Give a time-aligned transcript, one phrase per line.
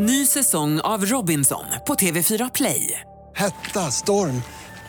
[0.00, 3.00] Ny säsong av Robinson på TV4 Play.
[3.36, 4.42] Hetta, storm,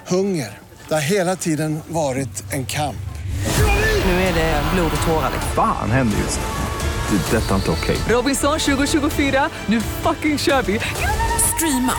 [0.08, 0.58] hunger.
[0.88, 3.10] Det har hela tiden varit en kamp.
[4.06, 5.32] Nu är det blod och tårar.
[5.56, 7.18] Fan händer just nu.
[7.18, 7.38] Det.
[7.38, 7.98] är Detta är inte okej.
[8.10, 10.80] Robinson 2024, nu fucking kör vi!
[11.56, 11.94] Streama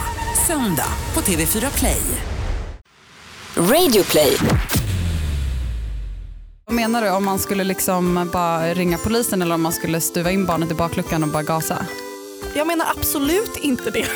[0.46, 2.02] söndag på TV4 Play.
[3.56, 4.36] Radio play.
[6.66, 10.30] Vad menar du om man skulle liksom bara ringa polisen eller om man skulle stuva
[10.30, 11.86] in barnet i bakluckan och bara gasa?
[12.54, 14.06] Jag menar absolut inte det.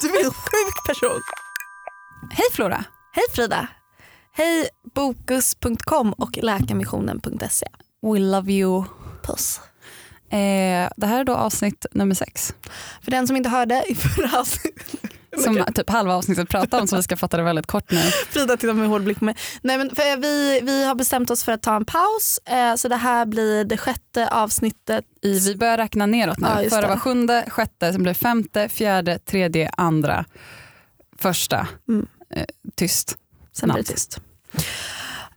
[0.00, 1.20] Du är en sjuk person.
[2.30, 2.84] Hej Flora!
[3.12, 3.68] Hej Frida.
[4.32, 7.66] Hej bokus.com och läkarmissionen.se.
[8.02, 8.84] We love you.
[9.22, 9.60] Puss.
[10.30, 12.54] Eh, det här är då avsnitt nummer sex.
[13.02, 14.96] För den som inte hörde i förra avsnittet.
[15.38, 17.98] Som typ halva avsnittet pratar om så vi ska fatta det väldigt kort nu.
[18.30, 19.36] Frida tittar med hård blick på mig.
[19.62, 22.88] Nej, men för vi, vi har bestämt oss för att ta en paus eh, så
[22.88, 25.04] det här blir det sjätte avsnittet.
[25.22, 26.48] I, vi börjar räkna neråt nu.
[26.62, 30.24] Ja, Förra var sjunde, sjätte, sen blev femte, fjärde, tredje, andra,
[31.18, 31.68] första.
[31.88, 32.06] Mm.
[32.34, 32.44] Eh,
[32.76, 33.16] tyst.
[33.52, 34.20] Sen blir det tyst.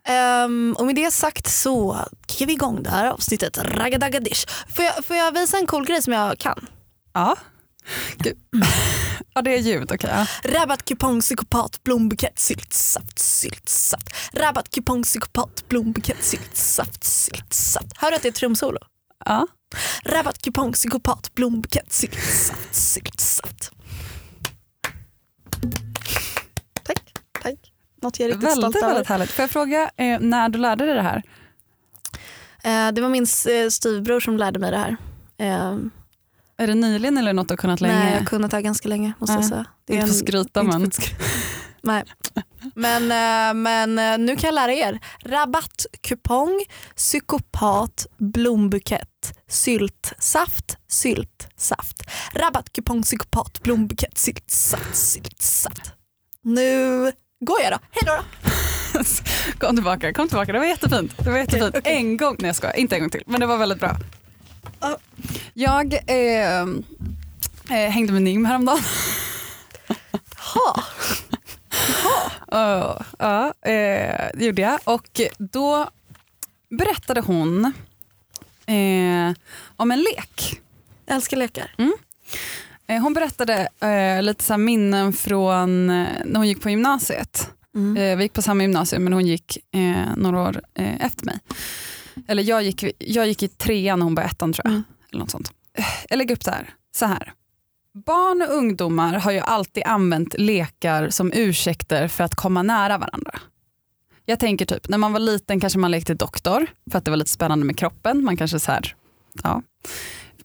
[0.08, 3.58] Ehm, och med det sagt så kickar vi igång det här avsnittet.
[3.58, 4.48] Raggadagadish.
[4.76, 6.68] Får jag, får jag visa en cool grej som jag kan?
[7.14, 7.36] Ja.
[8.18, 8.38] Gud.
[9.36, 10.10] ja det är ljud, okej.
[10.14, 10.28] ja.
[10.52, 14.10] Rabattkupong psykopat blombukett syltsaft syltsaft.
[14.34, 17.88] Rabattkupong psykopat blombukett syltsaft syltsaft.
[17.98, 18.78] Hör du att det är trumsolo?
[19.26, 19.48] Ja.
[20.06, 23.72] Rabattkupong psykopat blombukett syltsaft syltsaft.
[26.84, 27.56] Tack, tack.
[28.02, 28.88] Något jag är riktigt Väldigt, stolt över.
[28.88, 29.32] väldigt härligt.
[29.32, 31.24] Får jag fråga eh, när du lärde dig det här?
[32.64, 33.24] Eh, det var min
[33.64, 34.98] eh, styvbror som lärde mig det här.
[36.58, 37.94] Är det nyligen eller något du har kunnat länge?
[37.96, 39.66] nej, jag har kunnat det här ganska länge måste jag Ja, säga.
[39.86, 40.92] Det inte för att skryta, inte men-
[41.86, 42.04] Nej.
[42.76, 45.00] Men, eh, men eh, nu kan jag lära er.
[45.26, 46.64] Rabattkupong,
[46.96, 52.04] psykopat, blombukett, syltsaft, syltsaft.
[52.34, 55.92] Rabattkupong, psykopat, blombukett, syltsaft, syltsaft.
[56.42, 57.04] Nu
[57.46, 57.78] går jag då.
[57.92, 58.12] Hej då.
[58.94, 59.04] då.
[59.68, 60.52] Kom tillbaka, kom tillbaka.
[60.54, 61.14] Det var jättefint.
[61.18, 61.76] Det var jättefint.
[61.78, 61.96] okej.
[61.98, 63.24] En gång, nej jag skojar, inte en gång till.
[63.28, 63.98] Men det var väldigt bra.
[64.80, 64.98] Ja.
[65.54, 66.62] Jag eh,
[67.70, 68.82] eh, hängde med Nim häromdagen.
[70.54, 70.84] Ha.
[72.54, 74.80] Uh, ja, eh, det gjorde jag.
[74.84, 75.90] Och då
[76.70, 77.66] berättade hon
[78.66, 79.34] eh,
[79.76, 80.62] om en lek.
[81.06, 81.76] Jag älskar lekar.
[82.88, 83.68] Eh, hon berättade
[84.22, 87.50] lite så minnen från när hon gick på gymnasiet.
[87.76, 88.18] Mm.
[88.18, 89.58] Vi gick på samma gymnasium men hon gick
[90.16, 90.62] några år
[91.00, 91.40] efter mig.
[92.28, 94.72] Eller jag gick, jag gick i trean och hon var ettan tror jag.
[94.72, 94.84] Mm.
[95.12, 95.52] Eller något sånt.
[96.10, 96.70] Jag lägger upp det här.
[96.96, 97.34] Så här.
[98.06, 103.40] Barn och ungdomar har ju alltid använt lekar som ursäkter för att komma nära varandra.
[104.26, 107.18] Jag tänker typ, när man var liten kanske man lekte doktor för att det var
[107.18, 108.24] lite spännande med kroppen.
[108.24, 108.96] Man kanske så här,
[109.44, 109.62] ja.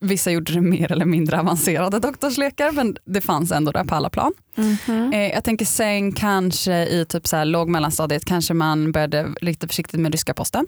[0.01, 4.11] Vissa gjorde det mer eller mindre avancerade doktorslekar men det fanns ändå där på alla
[4.11, 4.33] plan.
[4.57, 5.13] Mhm.
[5.13, 9.69] Eh, jag tänker sen kanske i typ så här låg mellanstadiet kanske man började lite
[9.69, 10.67] försiktigt med ryska posten.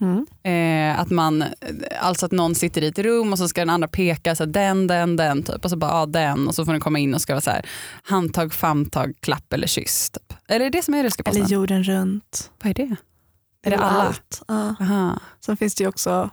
[0.00, 0.26] Mm.
[0.42, 1.44] Eh, att man,
[2.00, 4.50] alltså att någon sitter i ett rum och så ska den andra peka så här,
[4.52, 7.14] den, den, den typ och så bara ja, den och så får den komma in
[7.14, 7.66] och ska vara så här
[8.02, 10.10] handtag, famntag, klapp eller kyss.
[10.10, 10.34] Typ.
[10.48, 11.42] Eller är det som är ryska posten?
[11.42, 12.50] Eller jorden runt.
[12.62, 12.96] Vad är det?
[13.62, 14.02] Är det alla?
[14.02, 14.42] Allt.
[14.48, 14.74] Ja.
[14.80, 15.20] Aha.
[15.40, 16.30] Sen finns det ju också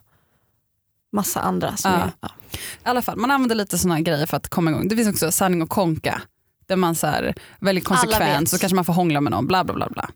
[1.11, 1.97] massa andra som Ja.
[1.97, 2.11] är...
[2.21, 2.29] Ja.
[2.53, 4.87] I alla fall, man använder lite sådana grejer för att komma igång.
[4.87, 6.21] Det finns också sanning och konka.
[6.67, 9.47] Där man så här, väldigt konsekvent så kanske man får hångla med någon.
[9.47, 9.87] Bla bla bla.
[9.89, 10.09] bla.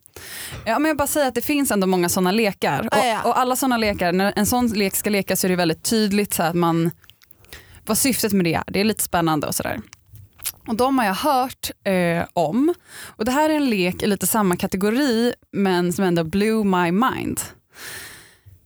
[0.65, 2.79] Ja, men jag bara säger att det finns ändå många sådana lekar.
[2.79, 3.21] Och, Ja, ja.
[3.23, 6.33] och alla sådana lekar, när en sån lek ska lekas så är det väldigt tydligt
[6.33, 6.91] så att man,
[7.85, 8.63] vad syftet med det är.
[8.67, 9.79] Det är lite spännande och sådär.
[10.67, 12.73] Och de har jag hört eh, om.
[13.05, 16.91] Och det här är en lek i lite samma kategori men som ändå blew my
[16.91, 17.41] mind.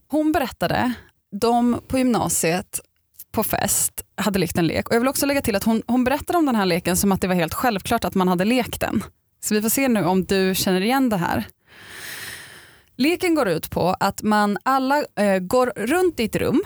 [0.08, 0.92] Hon berättade,
[1.40, 2.80] de på gymnasiet
[3.34, 4.88] på fest hade lekt en lek.
[4.88, 7.12] Och jag vill också lägga till att hon, hon berättade om den här leken som
[7.12, 9.04] att det var helt självklart att man hade lekt den.
[9.40, 11.44] Så vi får se nu om du känner igen det här.
[12.96, 16.62] Leken går ut på att man alla eh, går runt i ett rum,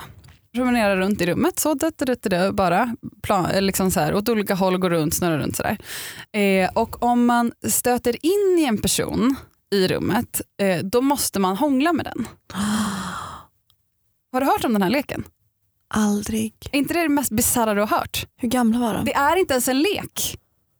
[0.53, 4.15] promenerar runt i rummet så det, det, det, det, bara plan, eh, liksom så här,
[4.15, 5.77] åt olika håll, går runt, snurrar runt sådär.
[6.31, 9.35] Eh, och om man stöter in i en person
[9.71, 12.27] i rummet, eh, då måste man hångla med den.
[14.31, 15.23] Har du hört om den här leken?
[15.93, 16.53] Aldrig.
[16.71, 18.25] Är inte det det mest bisarra du har hört?
[18.37, 19.05] Hur gamla var de?
[19.05, 20.37] Det är inte ens en lek.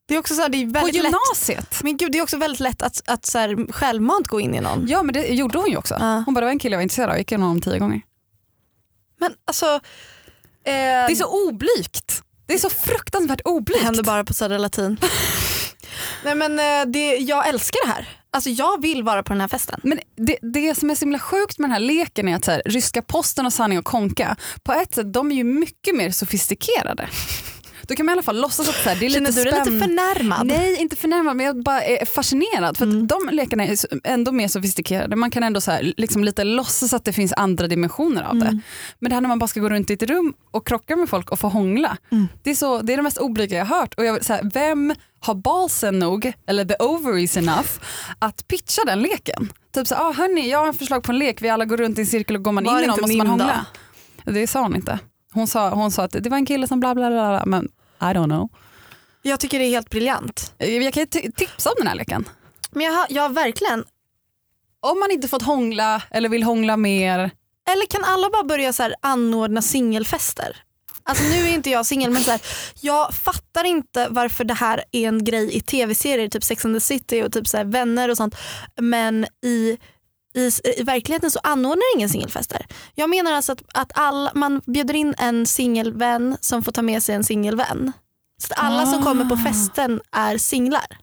[0.08, 1.04] Det är också så här, det är På väldigt lätt.
[1.04, 1.84] gymnasiet.
[1.84, 4.60] Men gud, det är också väldigt lätt att, att så här, självmant gå in i
[4.62, 4.88] någon.
[4.88, 5.96] Ja men det gjorde hon ju också.
[6.00, 6.24] Ja.
[6.26, 7.80] Hon bara, det var en kille jag var intresserad av, jag gick igenom honom tio
[7.80, 8.02] gånger.
[9.20, 9.80] Men alltså, eh,
[10.64, 12.22] Det är så oblygt.
[12.46, 13.84] Det är så fruktansvärt det oblygt.
[13.84, 14.98] händer bara på Södra Latin.
[16.24, 18.19] Nej men eh, det, jag älskar det här.
[18.32, 19.80] Alltså jag vill vara på den här festen.
[19.84, 22.52] Men det, det som är så himla sjukt med den här leken är att så
[22.52, 26.12] här, ryska posten och sanning och konka, på ett sätt de är ju mycket mer
[26.12, 27.10] sofistikerade.
[27.82, 29.50] Då kan man i alla fall låtsas att så här, det är Känner lite du
[29.52, 30.48] dig lite förnärmad?
[30.48, 33.08] Nej, inte förnärmad men jag bara är fascinerad för Mm.
[33.08, 35.16] de lekarna är ändå mer sofistikerade.
[35.16, 38.46] Man kan ändå så här, liksom lite låtsas att det finns andra dimensioner av det.
[38.46, 38.62] Mm.
[39.00, 41.10] Men det här när man bara ska gå runt i ett rum och krocka med
[41.10, 41.98] folk och få hångla.
[42.12, 42.28] Mm.
[42.44, 43.94] Det, är så, det är det mest oblyga jag har hört.
[43.94, 47.70] Och jag, så här, vem har balsen nog, eller the ovaries enough,
[48.20, 49.54] att pitcha den leken?
[49.74, 51.98] Typ så ah, hörni, jag har en förslag på en lek, vi alla går runt
[51.98, 53.66] i en cirkel och går man Var in i någon måste man hångla.
[54.26, 55.00] Det sa hon inte.
[55.34, 57.66] Hon sa, hon sa att det var en kille som bla bla bla, men
[58.02, 58.50] I don't know.
[59.22, 60.54] Jag tycker det är helt briljant.
[60.58, 62.26] Jag kan tipsa om den här leken.
[62.72, 63.86] Men jag har, jag har verkligen,
[64.80, 67.20] Om man inte fått hångla eller vill hångla mer.
[67.72, 70.58] eller kan alla bara börja så här anordna singelfester?
[71.10, 72.42] Alltså nu är inte jag singel men så här,
[72.82, 76.80] jag fattar inte varför det här är en grej i tv-serier, typ Sex and the
[76.80, 78.36] City och typ så här vänner och sånt.
[78.82, 79.78] Men i,
[80.36, 82.66] i, i verkligheten så anordnar ingen singelfester.
[82.96, 87.04] Jag menar alltså att, att alla, man bjuder in en singelvän som får ta med
[87.04, 87.92] sig en singelvän.
[88.42, 89.38] Så alla som kommer på Ah.
[89.38, 90.98] festen är singlar.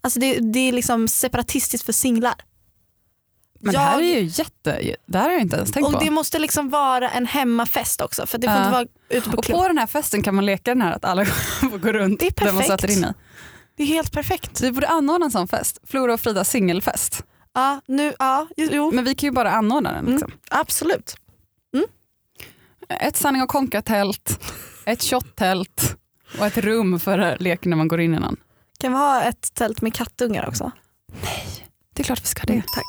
[0.00, 2.34] Alltså det, det är liksom separatistiskt för singlar.
[3.60, 5.92] Men Jag- det här är ju jätte, det här har jag inte ens tänkt Och
[5.92, 5.98] på.
[5.98, 8.60] det måste liksom vara en hemmafest också för det får Ja.
[8.60, 9.58] inte vara ute på och klubb.
[9.58, 11.24] på den här festen kan man leka den här att alla
[11.60, 12.80] får gå runt Det är där man perfekt.
[12.80, 13.12] sätter in i.
[13.76, 14.60] Det är helt perfekt.
[14.60, 17.24] Vi borde anordna en sån fest, Flora och Fridas singelfest.
[17.54, 20.04] Ja, nu, ja, jo, Men vi kan ju bara anordna den.
[20.04, 20.32] Liksom.
[20.50, 21.16] absolut.
[22.88, 24.40] Ett sanning och konka-tält,
[24.84, 25.96] ett shot-tält
[26.38, 28.36] och ett rum för leken när man går in i någon.
[28.80, 30.70] Kan vi ha ett tält med kattungar också?
[31.94, 32.62] Det är klart vi ska ha det.
[32.74, 32.84] Tack.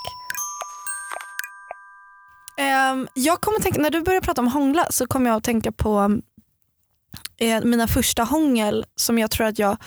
[2.58, 5.72] Ehm, jag kommer tänka, när du börjar prata om hångla så kommer jag att tänka
[5.72, 6.20] på
[7.38, 9.78] eh, mina första hångel som jag tror att jag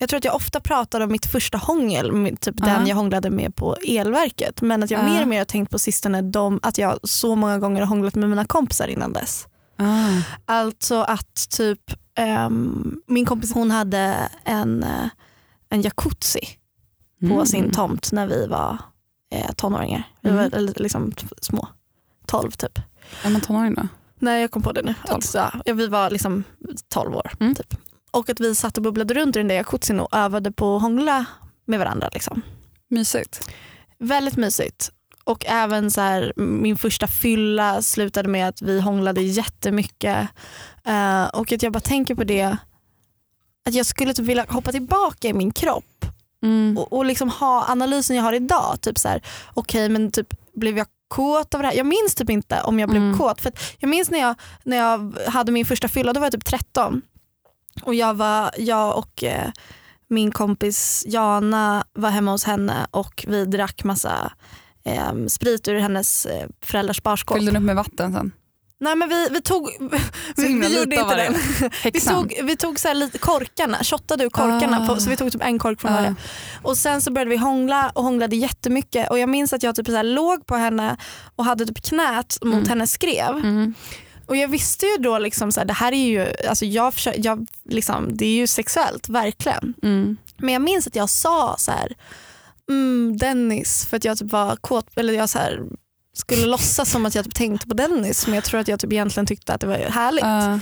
[0.00, 2.66] jag tror att jag ofta pratar om mitt första hångel, typ Ja.
[2.66, 4.60] den jag hånglade med på elverket.
[4.62, 5.04] Men att jag Ja.
[5.04, 8.14] mer och mer har tänkt på sistone de, att jag så många gånger har hånglat
[8.14, 9.46] med mina kompisar innan dess.
[9.76, 10.08] Ah.
[10.44, 11.80] Alltså att typ
[12.14, 15.08] ehm, min kompis hon hade en, eh,
[15.68, 16.48] en jacuzzi
[17.20, 17.46] på Mm.
[17.46, 18.78] sin tomt när vi var
[19.30, 20.02] eh, tonåringar.
[20.20, 20.42] Vi Mm.
[20.50, 21.12] var eller, liksom
[21.42, 21.68] små.
[22.28, 22.78] 12 typ.
[23.22, 23.88] Är man tonåring då?
[24.18, 24.94] Nej jag kom på det nu.
[25.06, 25.18] 12.
[25.18, 26.44] Att, ja, ja, vi var liksom
[26.88, 27.30] 12 år.
[27.40, 27.54] Mm.
[27.54, 27.74] Typ.
[28.10, 30.82] Och att vi satt och bubblade runt i den där jacuzzin och övade på att
[30.82, 31.24] hångla
[31.64, 32.10] med varandra.
[32.12, 32.42] Liksom.
[32.90, 33.50] Mysigt.
[33.98, 34.92] Väldigt mysigt.
[35.24, 40.28] Och även så här, min första fylla slutade med att vi hånglade jättemycket.
[40.84, 42.56] Eh, och att jag bara tänker på det,
[43.68, 45.84] att jag skulle typ vilja hoppa tillbaka i min kropp
[46.42, 46.78] Mm.
[46.78, 48.80] och, och liksom ha analysen jag har idag.
[48.80, 49.22] Typ så här,
[49.54, 51.74] okej men typ blev jag kåt av det här?
[51.74, 53.18] Jag minns typ inte om jag blev Mm.
[53.18, 53.40] kåt.
[53.40, 54.34] För jag minns när jag,
[54.64, 57.02] när jag hade min första fylla, då var jag typ 13.
[57.82, 59.50] Och jag, var, jag och eh,
[60.08, 64.32] min kompis Jana var hemma hos henne och vi drack massa
[64.84, 67.36] eh, sprit ur hennes eh, föräldrars barskåp.
[67.36, 68.32] Fyllde den upp med vatten sen?
[68.80, 69.70] Nej men vi, vi tog,
[70.36, 71.34] vi, vi gjorde inte den.
[71.92, 74.86] Vi tog, vi tog så här lite korkarna, shottade ur korkarna, Ah.
[74.94, 75.94] på, så vi tog typ en kork från Ah.
[75.94, 76.14] varje.
[76.62, 79.86] Och sen så började vi hångla och hånglade jättemycket och jag minns att jag typ
[79.86, 80.96] så här låg på henne
[81.36, 82.68] och hade typ knät mot Mm.
[82.68, 83.28] hennes skrev.
[83.36, 83.74] Mm.
[84.26, 87.14] Och jag visste ju då liksom så här, det här är ju, alltså jag, försö-
[87.16, 89.74] jag liksom, det är ju sexuellt, verkligen.
[89.82, 90.16] Mm.
[90.36, 91.92] Men jag minns att jag sa så här,
[92.70, 95.60] mm, Dennis, för att jag typ var kåt, eller jag så här,
[96.18, 98.92] skulle låtsas som att jag typ tänkte på Dennis men jag tror att jag typ
[98.92, 100.24] egentligen tyckte att det var härligt.
[100.24, 100.58] Ah.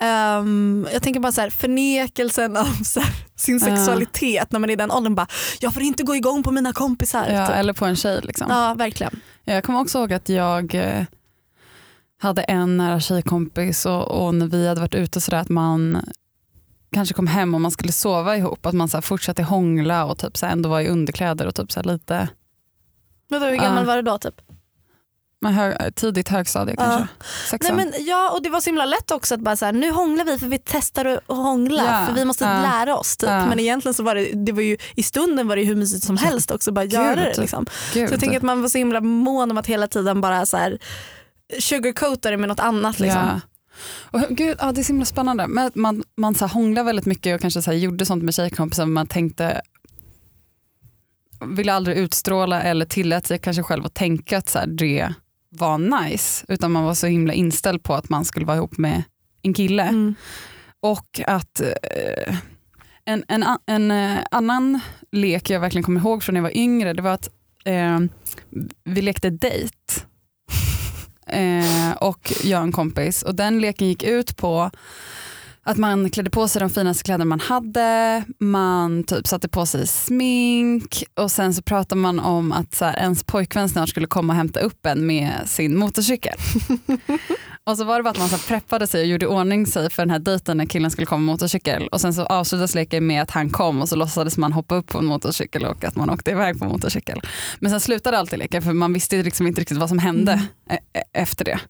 [0.00, 4.74] Ehm, jag tänker bara så här, förnekelsen av så här, sin sexualitet när man är
[4.74, 5.26] i den åldern bara,
[5.60, 7.26] jag får inte gå igång på mina kompisar.
[7.28, 7.56] ja, typ.
[7.56, 8.20] eller på en tjej.
[8.22, 8.46] Liksom.
[8.50, 9.20] ja verkligen.
[9.44, 11.04] Jag kommer också ihåg att jag eh,
[12.20, 16.04] hade en nära tjejkompis och, och när vi hade varit ute sådär att man
[16.92, 20.36] kanske kom hem och man skulle sova ihop, att man så fortsatte hångla och typ
[20.36, 22.28] så ändå var i underkläder och typ så lite
[23.28, 23.86] Vadå, hur gammal Ja.
[23.86, 24.34] var du då typ?
[25.44, 26.84] Men hög, tidigt högstadie Ja.
[26.84, 27.00] kanske.
[27.00, 27.08] Nej,
[27.50, 27.76] Sexan.
[27.76, 30.24] men, ja, och det var så himla lätt också att bara så här, nu hånglar
[30.24, 33.16] vi för vi testar att hångla Ja, för vi måste ja, lära oss.
[33.16, 33.28] Typ.
[33.28, 36.16] Men egentligen så var det, det var ju, i stunden var det hur mysigt som
[36.16, 37.32] helst också bara göra det.
[37.34, 37.38] Gud.
[37.38, 37.66] Liksom.
[37.94, 38.08] Gud.
[38.08, 40.56] Så jag tänker att man var så himla mån om att hela tiden bara så
[40.56, 40.78] här,
[41.60, 43.00] sugarcoata det med något annat.
[43.00, 43.40] Liksom.
[44.10, 45.46] Och, gud, ja, det är så himla spännande.
[45.46, 48.34] Men man man så här, hånglade väldigt mycket och kanske så här, gjorde sånt med
[48.34, 49.60] tjejkompisar men man tänkte
[51.46, 55.14] ville aldrig utstråla eller tillät sig kanske själv att tänka att så här, det
[55.54, 56.44] var nice.
[56.48, 59.02] Utan man var så himla inställd på att man skulle vara ihop med
[59.42, 59.82] en kille.
[59.82, 60.14] Mm.
[60.80, 62.36] Och att eh,
[63.04, 64.80] en, en, en eh, annan
[65.12, 67.30] lek jag verkligen kommer ihåg från när jag var yngre det var att
[67.64, 68.00] eh,
[68.84, 69.76] vi lekte dejt.
[71.26, 74.70] Eh, och jag och en kompis och den leken gick ut på
[75.64, 79.86] att man klädde på sig de finaste kläderna man hade, man typ satte på sig
[79.86, 84.32] smink och sen så pratade man om att så här, ens pojkvän snart skulle komma
[84.32, 86.34] och hämta upp en med sin motorcykel.
[87.64, 89.90] och så var det bara att man så här preppade sig och gjorde ordning sig
[89.90, 93.06] för den här dejten när killen skulle komma med motorcykel och sen så avslutades leken
[93.06, 95.96] med att han kom och så låtsades man hoppa upp på en motorcykel och att
[95.96, 97.20] man åkte iväg på motorcykel.
[97.58, 100.78] Men sen slutade alltid leken för man visste liksom inte riktigt vad som hände e-
[100.92, 101.60] e- efter det.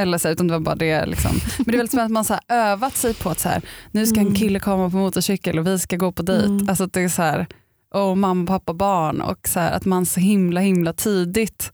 [0.00, 1.06] Eller så, utan det var bara det.
[1.06, 1.30] Liksom.
[1.58, 3.62] Men det är väldigt som att man så här, övat sig på att så här,
[3.90, 6.46] nu ska en kille komma på motorcykel och vi ska gå på dejt.
[6.46, 6.68] Mm.
[6.68, 7.46] Alltså att det är så här,
[7.94, 11.72] oh, mamma, pappa, barn och så här, att man så himla himla tidigt.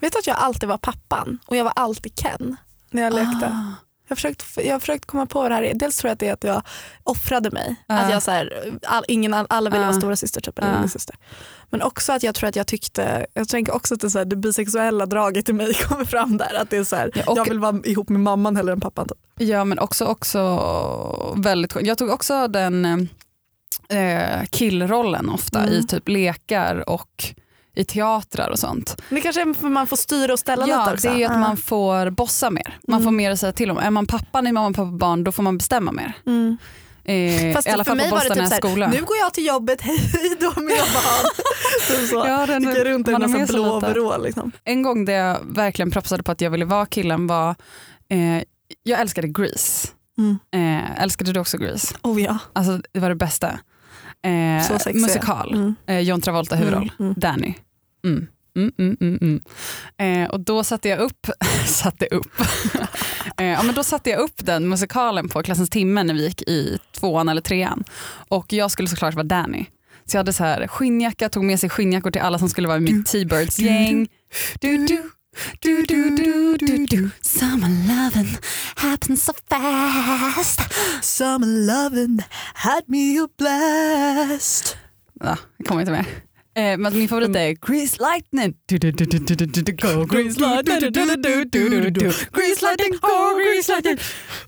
[0.00, 2.56] Vet du att jag alltid var pappan och jag var alltid Ken
[2.90, 3.46] när jag lekte.
[3.46, 3.85] Ah.
[4.08, 5.74] Jag har försökt, jag har försökt komma på det här är.
[5.74, 6.62] Dels tror jag att det är att jag
[7.04, 7.76] offrade mig.
[7.86, 7.94] Ja.
[7.98, 9.88] Att jag så här, all, ingen, alla ville Ja.
[9.88, 10.76] vara stora syster typ, eller Ja.
[10.76, 11.16] lillasyster.
[11.70, 14.24] Men också att jag tror att jag tyckte, jag tänker också att det, så här,
[14.24, 16.54] det bisexuella draget i mig kommer fram där.
[16.62, 18.80] Att det är så här, Ja, och- jag vill vara ihop med mamman hellre än
[18.80, 19.08] pappan.
[19.08, 19.18] Typ.
[19.48, 21.76] Ja men också, också väldigt.
[21.80, 22.84] Jag tog också den
[23.88, 25.72] eh, killrollen ofta Mm.
[25.74, 27.24] i typ lekar och
[27.76, 29.02] i teatrar och sånt.
[29.08, 31.08] Men det kanske är för man får styra och ställa Ja, lite också.
[31.08, 31.38] det är att Ja.
[31.38, 32.78] man får bossa mer.
[32.88, 33.16] Man får Mm.
[33.16, 33.78] mer att säga till om.
[33.78, 36.12] Är man pappan i mamma, pappa, barn då får man bestämma mer.
[36.26, 36.56] Mm.
[37.04, 38.86] Eh, Fast I alla för fall på Boston typ är såhär, skola.
[38.88, 41.30] nu går jag till jobbet, hej då mina barn.
[41.88, 42.16] typ så.
[42.26, 44.22] Ja, den- Gick runt i en massa blå overall.
[44.24, 44.52] Liksom.
[44.64, 47.50] En gång där jag verkligen propsade på att jag ville vara killen var,
[48.08, 48.42] eh,
[48.82, 49.88] jag älskade Grease.
[50.18, 50.38] Mm.
[50.54, 51.94] Eh, älskade du också Grease?
[52.02, 52.38] Oh ja.
[52.52, 53.58] Alltså det var det bästa.
[54.22, 55.74] Eh, musikal, Mm.
[55.86, 57.14] eh, John Travolta huvudroll, Mm, mm.
[57.16, 57.54] Danny.
[58.04, 58.26] Mm.
[58.56, 59.40] Mm, mm, mm, mm.
[60.24, 61.26] Eh, och då satte jag upp,
[61.66, 62.40] satte upp.
[63.36, 66.42] eh, ja, men då satte jag upp den musikalen på klassens timme när vi gick
[66.42, 67.84] i tvåan eller trean.
[68.28, 69.66] Och jag skulle såklart vara Danny.
[70.04, 72.78] Så jag hade så här skinnjacka, tog med sig skinnjackor till alla som skulle vara
[72.78, 74.08] i mitt T-Birds gäng.
[74.60, 75.10] Du, du,
[75.60, 77.10] du, du, du, du, du.
[77.20, 78.38] Summer lovin'
[78.76, 80.60] happens so fast.
[81.02, 82.22] Summer lovin'
[82.54, 84.76] had me a blast.
[85.20, 86.04] Ja, jag kommer inte med.
[86.56, 88.54] Eh, men min favorit är Grease Lightning.
[89.82, 90.92] Go Grease Lightning.
[92.32, 93.98] Grease Lightning, go Grease Lightning.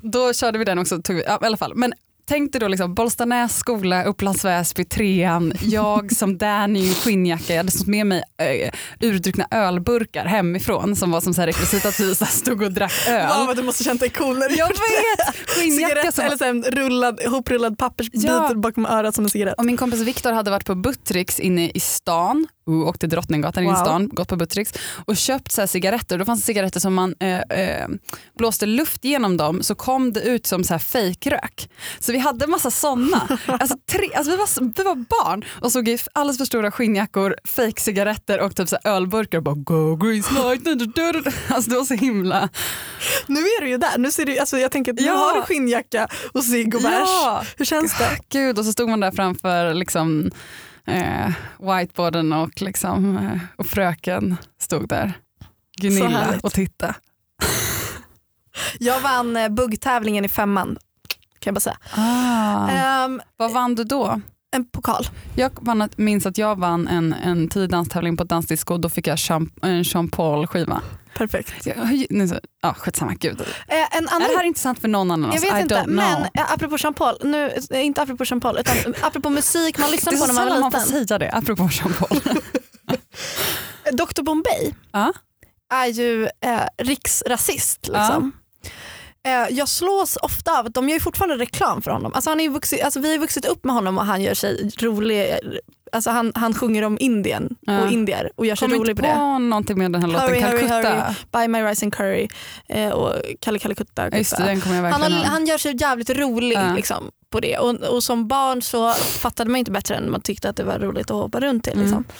[0.03, 1.03] Då körde vi den också.
[1.03, 1.75] Tog vi, ja, i alla fall.
[1.75, 1.93] Men
[2.29, 5.53] tänk dig då liksom Bollstanäs skola, Upplands Väsby, trean.
[5.61, 7.53] Jag som Danny i skinnjacka.
[7.53, 8.71] Jag hade stått med mig eh,
[9.09, 13.29] urdruckna ölburkar hemifrån som var som så här rekvisit att vi stod och drack öl.
[13.39, 15.37] Wow, vad du måste känt dig cool när du Jag vet!
[15.49, 18.53] Skinnjacka som eller så här rullad, ihoprullad pappersbit Ja.
[18.55, 19.55] bakom örat som en cigarett.
[19.59, 23.71] Och min kompis Viktor hade varit på Buttricks inne i stan, uh, åkte Drottninggatan in
[23.71, 23.81] i Wow.
[23.83, 24.73] stan, gått på Buttricks
[25.07, 26.19] och köpt så cigaretter.
[26.19, 27.89] Då fanns det cigaretter som man eh, eh,
[28.39, 31.71] blåste luft genom dem så kom det ut som så här fejkrök.
[31.99, 33.29] Så vi hade massa sådana.
[33.47, 37.37] Alltså, tre, alltså vi, var, vi var barn och såg i alldeles för stora skinnjackor,
[37.45, 41.23] fejkcigaretter och typ så här ölburkar och bara go du, du.
[41.49, 42.49] Alltså det var så himla...
[43.27, 43.99] Nu är du ju där.
[43.99, 45.15] Nu ser du, alltså jag tänker att nu Ja.
[45.15, 46.93] har du skinnjacka och cigg och bärs.
[46.93, 47.43] Ja.
[47.57, 48.19] Hur känns det?
[48.29, 50.31] Gud, och så stod man där framför liksom,
[50.89, 55.13] eh, whiteboarden och, liksom, eh, och fröken stod där.
[55.81, 56.95] Gunilla och titta.
[58.79, 60.79] Jag vann eh, buggtävlingen i femman
[61.39, 61.79] kan jag bara säga.
[61.95, 62.69] Ah.
[62.69, 64.21] Ehm, Vad vann du då?
[64.51, 65.05] en pokal.
[65.35, 68.89] Jag vann, minns att jag vann en, en tidig danstävling på ett dansdisco och då
[68.89, 70.83] fick jag Jean, en Jean Paul skiva.
[71.19, 71.67] Perfekt.
[72.11, 73.41] Nu så, ja, skitsamma, gud.
[73.41, 75.33] Eh, en annan Är det här intressant för någon annan?
[75.33, 78.59] Jag vet I inte, men eh, apropå Jean Paul, nu, eh, inte apropå Jean Paul
[78.59, 81.07] utan apropå musik man det lyssnade är på så när man var man får liten.
[81.09, 82.21] säga det, apropå Jean Paul.
[82.87, 85.13] Eh, Dr Bombay Ja.
[85.75, 87.89] är ju eh, riksrasist.
[87.89, 88.33] Liksom.
[89.27, 92.15] Eh, jag slås ofta av att de gör fortfarande reklam för honom.
[92.15, 94.71] Alltså han är vuxit, alltså vi har vuxit upp med honom och han gör sig
[94.81, 95.35] rolig.
[95.93, 97.81] Alltså han, han sjunger om Indien Ja.
[97.83, 99.15] och indier och gör sig Kom rolig inte på det.
[99.15, 101.15] på någonting med den här låten Calcutta.
[101.33, 102.29] Buy my rice and curry
[102.69, 104.09] eh, och Kalle Kalle Kutta.
[104.13, 104.47] Ja, Just det, Kutta.
[104.49, 106.73] den kommer jag Han, har, han gör sig jävligt rolig Ja.
[106.77, 107.59] liksom, på det.
[107.59, 110.79] Och, och som barn så fattade man inte bättre än man tyckte att det var
[110.79, 111.79] roligt att hoppa runt till.
[111.81, 112.05] Liksom.
[112.09, 112.15] Eh,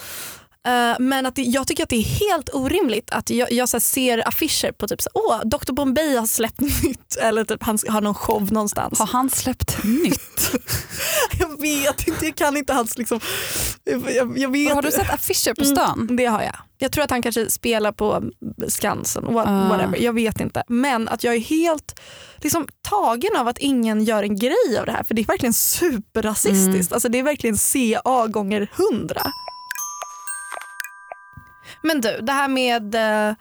[0.99, 4.29] men att det, jag tycker att det är helt orimligt att jag, jag här ser
[4.29, 8.15] affischer på typ så, åh, Dr Bombay har släppt nytt eller typ han har någon
[8.15, 8.99] show någonstans.
[8.99, 10.51] Har han släppt nytt?
[11.39, 13.21] Jag vet inte, jag kan inte hans liksom,
[13.85, 16.01] jag, jag vet Har du sett affischer på stan?
[16.01, 16.57] Mm, det har jag.
[16.79, 18.23] Jag tror att han kanske spelar på
[18.69, 19.69] Skansen, Ah.
[19.69, 19.99] whatever.
[19.99, 20.63] jag vet inte.
[20.69, 22.01] Men att jag är helt
[22.37, 25.53] liksom, tagen av att ingen gör en grej av det här för det är verkligen
[25.55, 26.69] superrasistiskt.
[26.69, 26.87] Mm.
[26.91, 29.33] Alltså, det är verkligen CA gånger hundra.
[31.83, 33.35] Men du, det här med eh,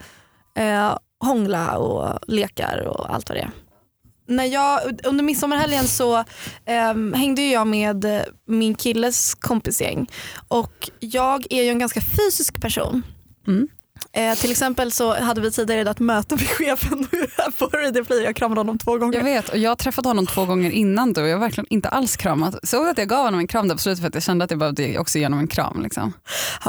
[0.65, 3.51] eh, hångla och lekar och allt vad det är.
[4.29, 6.17] När jag, under midsommarhelgen så
[6.65, 10.08] eh, hängde jag med min killes kompisgäng
[10.48, 13.03] och jag är ju en ganska fysisk person.
[13.48, 13.67] Mm.
[14.13, 17.08] Eh, till exempel så hade vi tidigare idag ett möte med chefen
[17.58, 18.24] på Radio Play.
[18.24, 19.17] Jag kramade honom två gånger.
[19.17, 21.67] Jag vet och jag har träffat honom två gånger innan du och jag har verkligen
[21.70, 22.56] inte alls kramat.
[22.63, 24.51] Såg att jag gav honom en kram där på slutet för att jag kände att
[24.51, 25.84] jag behövde också ge honom en kram.
[25.84, 26.13] Liksom.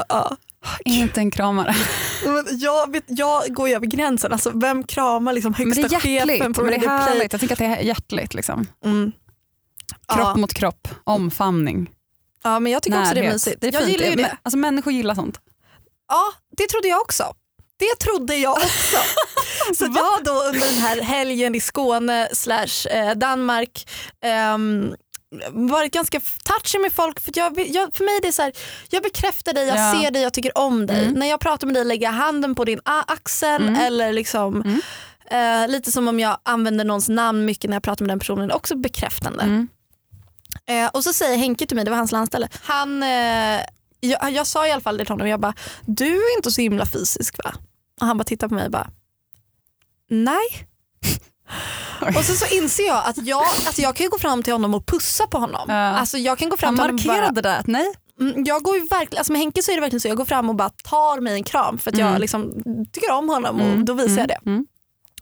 [0.09, 0.37] Ja.
[0.85, 1.75] Inte en kramare.
[2.25, 4.33] Men jag, vet, jag går ju över gränsen.
[4.33, 7.33] Alltså, vem kramar liksom Men det högsta är chefen på Men det är härligt.
[7.33, 8.35] Jag tycker att det är hjärtligt.
[8.35, 8.67] Liksom.
[8.85, 9.13] Mm.
[10.09, 10.37] Kropp Ja.
[10.37, 11.91] mot kropp, omfamning,
[12.45, 13.35] ja men jag tycker också det är närhet.
[13.35, 13.61] mysigt.
[13.61, 14.01] Det är jag fint.
[14.01, 14.37] gillar Det-.
[14.43, 15.41] Alltså, människor gillar sånt.
[16.09, 17.25] Ja det trodde jag också.
[17.79, 18.97] Det trodde jag också.
[19.77, 23.89] Så jag har då under den här helgen i Skåne slash eh, Danmark
[24.25, 24.95] ehm,
[25.51, 27.21] varit ganska touchy med folk.
[27.21, 28.53] För, jag, jag, för mig är det så här,
[28.91, 30.01] jag bekräftar dig, jag Ja.
[30.03, 31.03] ser dig, jag tycker om dig.
[31.05, 31.15] Mm.
[31.19, 33.75] När jag pratar med dig lägger jag handen på din axel Mm.
[33.81, 34.81] eller liksom Mm.
[35.65, 38.51] eh, lite som om jag använder någons namn mycket när jag pratar med den personen.
[38.51, 39.43] Också bekräftande.
[39.43, 39.69] Mm.
[40.67, 43.61] Eh, och så säger Henke till mig, det var hans landställe, han, eh,
[44.01, 45.55] jag, jag sa i alla fall det till honom, jag bara,
[45.87, 47.55] du är inte så himla fysisk va?
[48.01, 48.91] Och han bara tittar på mig och bara,
[50.11, 50.69] nej.
[52.17, 54.87] och så, så inser jag att jag, alltså jag kan gå fram till honom och
[54.87, 55.65] pussa på honom.
[55.69, 55.75] Ja.
[55.75, 57.95] Alltså jag kan gå fram Han och bara, markerade det nej.
[58.21, 60.25] Mm, jag går ju verkligen, alltså med Henke så är det verkligen så jag går
[60.25, 62.21] fram och bara tar mig en kram för att jag Mm.
[62.21, 62.63] liksom
[62.93, 64.39] tycker om honom och Mm, då visar jag det.
[64.47, 64.67] Mm.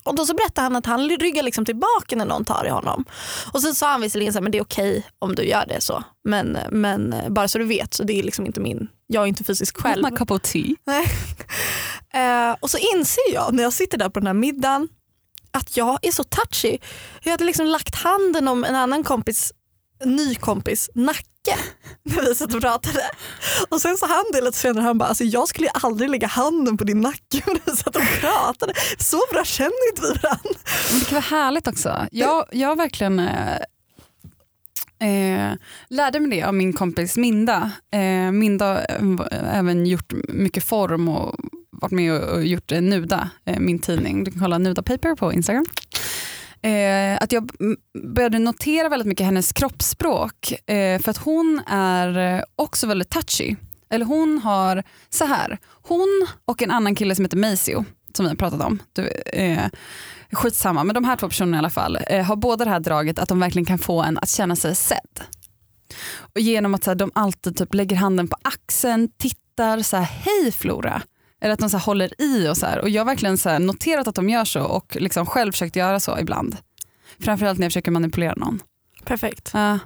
[0.05, 3.05] Och då så berättar han att han ryggar liksom tillbaka när någon tar i honom.
[3.53, 5.81] Och sen sa han visserligen så här, men det är okej om du gör det
[5.81, 6.05] så.
[6.25, 9.45] Men, men bara så du vet så det är liksom inte min, jag är inte
[9.45, 10.03] fysisk själv.
[10.11, 10.75] My cup of tea.
[12.15, 14.89] Eh, och så inser jag när jag sitter där på den här middagen
[15.57, 16.79] att jag är så touchy.
[17.23, 19.53] Jag hade liksom lagt handen om en annan kompis,
[20.05, 21.57] ny kompis nacke
[22.03, 23.03] när vi satt och pratade.
[23.69, 26.27] Och sen så han det lite senare han bara, alltså jag skulle ju aldrig lägga
[26.27, 28.73] handen på din nacke när vi satt och pratade.
[28.99, 30.61] Så bra känner inte vi varandra.
[30.91, 32.07] Men det kan vara härligt också.
[32.11, 33.57] Jag, jag har verkligen eh,
[35.01, 35.55] eh,
[35.89, 37.71] lärde mig det av min kompis Minda.
[37.93, 41.37] Eh, Minda har även gjort mycket form och
[41.81, 44.25] varit med och, gjort eh, Nuda, eh, min tidning.
[44.25, 45.67] Du kan kolla Nuda Paper på Instagram.
[46.63, 47.51] Eh, att jag
[48.15, 53.57] började notera väldigt mycket hennes kroppsspråk eh, för att hon är eh, också väldigt touchy.
[53.91, 57.85] Eller hon har, så här, hon och en annan kille som heter Maceo
[58.17, 58.83] som vi har pratat om.
[58.93, 59.65] Du, eh,
[60.33, 63.19] skitsamma, men de här två personerna i alla fall eh, har båda det här draget
[63.19, 65.21] att de verkligen kan få en att känna sig sedd.
[66.19, 70.05] Och genom att så här, de alltid typ lägger handen på axeln, tittar så här,
[70.05, 71.03] hej Flora.
[71.47, 72.79] Eller att de så håller i och så här.
[72.79, 76.01] Och jag har verkligen så noterat att de gör så och liksom själv försökt göra
[76.01, 76.57] så ibland.
[77.21, 78.61] Framförallt när jag försöker manipulera någon.
[79.05, 79.51] Perfekt.
[79.55, 79.79] Ja.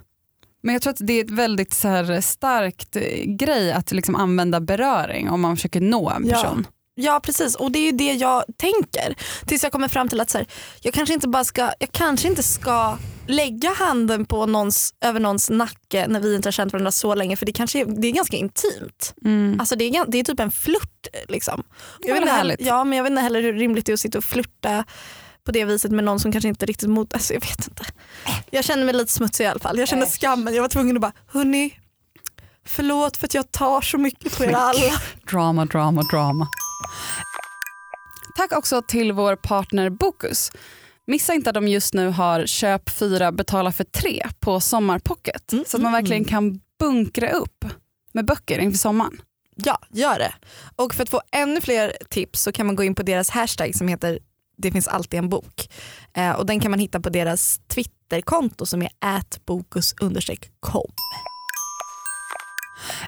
[0.63, 4.15] Men jag tror att det är ett väldigt så här, starkt eh, grej att liksom
[4.15, 6.33] använda beröring om man försöker nå en Ja.
[6.35, 6.67] person.
[6.95, 9.15] Ja precis och det är ju det jag tänker.
[9.45, 10.47] Tills jag kommer fram till att så här,
[10.81, 12.97] jag, kanske inte bara ska, jag kanske inte ska
[13.31, 17.35] lägga handen på någons, över någons nacke när vi inte har känt varandra så länge
[17.35, 19.13] för det, kanske är, det är ganska intimt.
[19.25, 19.59] Mm.
[19.59, 21.07] Alltså det, är, det är typ en flört.
[21.27, 21.63] Liksom.
[21.99, 24.17] Jag vet, heller, ja, men jag vet inte heller hur rimligt det är att sitta
[24.17, 24.85] och flirta
[25.43, 27.13] på det viset med någon som kanske inte riktigt mot...
[27.13, 27.85] Alltså jag vet inte.
[28.49, 29.79] Jag känner mig lite smutsig i alla fall.
[29.79, 30.53] Jag känner skammen.
[30.53, 31.77] Jag var tvungen att bara, hörni,
[32.65, 35.01] förlåt för att jag tar så mycket på er alla.
[35.31, 36.47] Drama, drama, drama.
[38.35, 40.51] Tack också till vår partner Bokus.
[41.11, 45.53] Missa inte att de just nu har köp fyra betala för tre på Sommarpocket.
[45.67, 47.65] Så att man verkligen kan bunkra upp
[48.13, 49.21] med böcker inför sommaren.
[49.55, 50.33] Ja, gör det.
[50.75, 53.75] Och för att få ännu fler tips så kan man gå in på deras hashtag
[53.75, 54.19] som heter
[54.57, 55.69] det finns alltid en bok.
[56.13, 60.91] Eh, och den kan man hitta på deras Twitterkonto som är atbokus_com.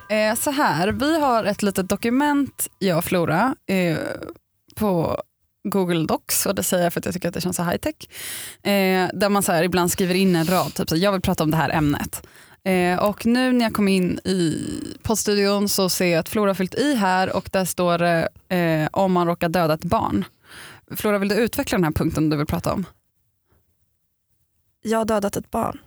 [0.09, 3.97] Eh, så här, vi har ett litet dokument, jag och Flora, eh,
[4.75, 5.23] på
[5.63, 7.77] Google Docs och det säger jag för att jag tycker att det känns så high
[7.77, 7.95] tech.
[8.63, 11.43] Eh, där man så här, ibland skriver in en rad, typ så jag vill prata
[11.43, 12.27] om det här ämnet.
[12.63, 14.57] Eh, och nu när jag kom in i
[15.03, 18.89] poddstudion så ser jag att Flora har fyllt i här och där står det eh,
[18.91, 20.25] om man råkar döda ett barn.
[20.91, 22.85] Flora, vill du utveckla den här punkten du vill prata om?
[24.81, 25.77] Jag har dödat ett barn.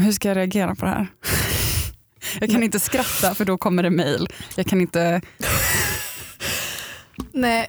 [0.00, 1.06] Hur ska jag reagera på det här?
[2.40, 4.28] Jag kan inte skratta för då kommer det mail.
[4.56, 5.20] Jag kan inte
[7.32, 7.68] Nej,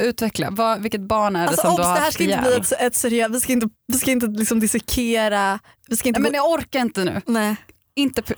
[0.00, 0.50] utveckla.
[0.50, 2.38] Vad, vilket barn är det alltså, som obs, du har det här haft ska inte
[2.38, 2.62] bli ihjäl?
[2.62, 5.58] ett, ett seriöst, vi ska inte, vi ska inte liksom dissekera.
[5.88, 7.22] Vi ska inte Nej, men jag orkar inte nu.
[7.26, 7.56] nej.
[7.94, 8.22] Inte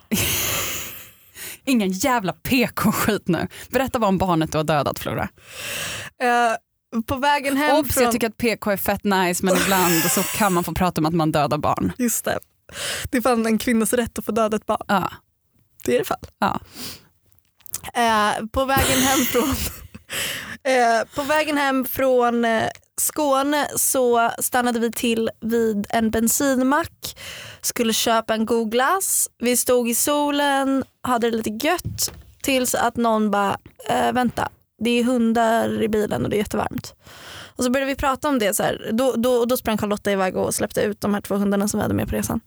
[1.65, 3.49] Ingen jävla PK-skit nu.
[3.71, 5.29] Berätta bara om barnet du har dödat Flora.
[6.23, 8.05] Eh, på vägen hem Obs, från...
[8.05, 11.07] jag tycker att PK är fett nice men ibland så kan man få prata om
[11.07, 11.93] att man dödar barn.
[11.99, 12.39] Just det.
[13.11, 14.85] Det är fan en kvinnas rätt att få döda ett barn.
[14.89, 15.13] Ja.
[15.85, 16.19] Det är det fall.
[16.39, 16.61] Ja.
[17.95, 19.55] Eh, på vägen hem från,
[20.63, 22.69] Eh, på vägen hem från eh,
[23.01, 27.19] Skåne så stannade vi till vid en bensinmack,
[27.61, 29.31] skulle köpa en god glass.
[29.39, 34.49] Vi stod i solen, hade det lite gött tills att någon bara, äh, vänta,
[34.85, 36.95] det är hundar i bilen och det är jättevarmt.
[37.57, 38.91] Och så började vi prata om det, så här.
[38.93, 41.83] Då, då, då sprang Carlotta iväg och släppte ut de här två hundarna som vi
[41.83, 42.41] hade med på resan.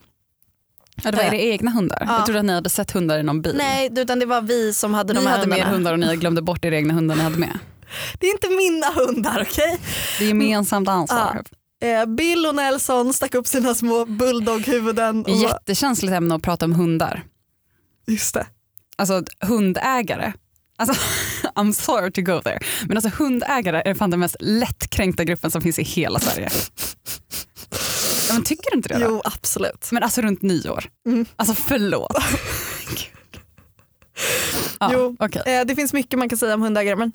[1.03, 1.97] Ja, det var era egna hundar?
[2.07, 2.17] Ja.
[2.17, 3.53] Jag trodde att ni hade sett hundar i någon bil.
[3.57, 5.75] Nej, utan det var vi som hade ni de här hade med er hundarna.
[5.75, 7.59] hundar och ni glömde bort era egna hundar ni hade med.
[8.19, 9.79] Det är inte mina hundar, okej?
[10.19, 11.41] Det är gemensamt ansvar.
[11.83, 15.23] Eh, Bill och Nelson stack upp sina små bulldog-huvuden.
[15.25, 17.23] Och jättekänsligt ämne att prata om hundar.
[18.07, 18.45] just det.
[18.97, 20.33] Alltså hundägare.
[20.77, 21.01] Alltså,
[21.55, 22.59] I'm sorry to go there.
[22.87, 26.49] Men alltså hundägare är fan den mest lättkränkta gruppen som finns i hela Sverige.
[28.31, 28.99] Ja, men tycker du inte det?
[28.99, 29.05] Då?
[29.05, 29.87] Jo, absolut.
[29.91, 30.85] Men alltså runt nyår.
[31.07, 31.25] Mm.
[31.35, 32.11] Alltså förlåt.
[34.79, 35.15] ja, Jo.
[35.19, 35.41] okej.
[35.45, 37.11] Eh, det finns mycket man kan säga om hundägare men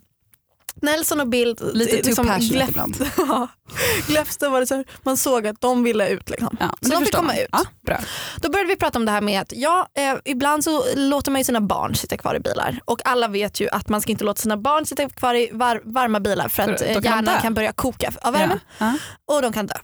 [0.82, 2.96] Nelson och Bill Lite too passionate gläpp- ibland.
[4.06, 6.30] Gläfste var det så här, man såg att de ville ut.
[6.30, 6.56] Liksom.
[6.60, 7.36] Ja, Så de fick komma man.
[7.38, 7.48] ut.
[7.52, 7.98] Ja, bra.
[8.36, 11.40] Då började vi prata om det här med att ja, eh, ibland så låter man
[11.40, 14.24] ju sina barn sitta kvar i bilar och alla vet ju att man ska inte
[14.24, 17.42] låta sina barn sitta kvar i var- varma bilar för att För då eh, hjärnan
[17.42, 18.60] kan börja koka av värmen.
[18.78, 18.98] Ja.
[19.26, 19.74] och de kan dö.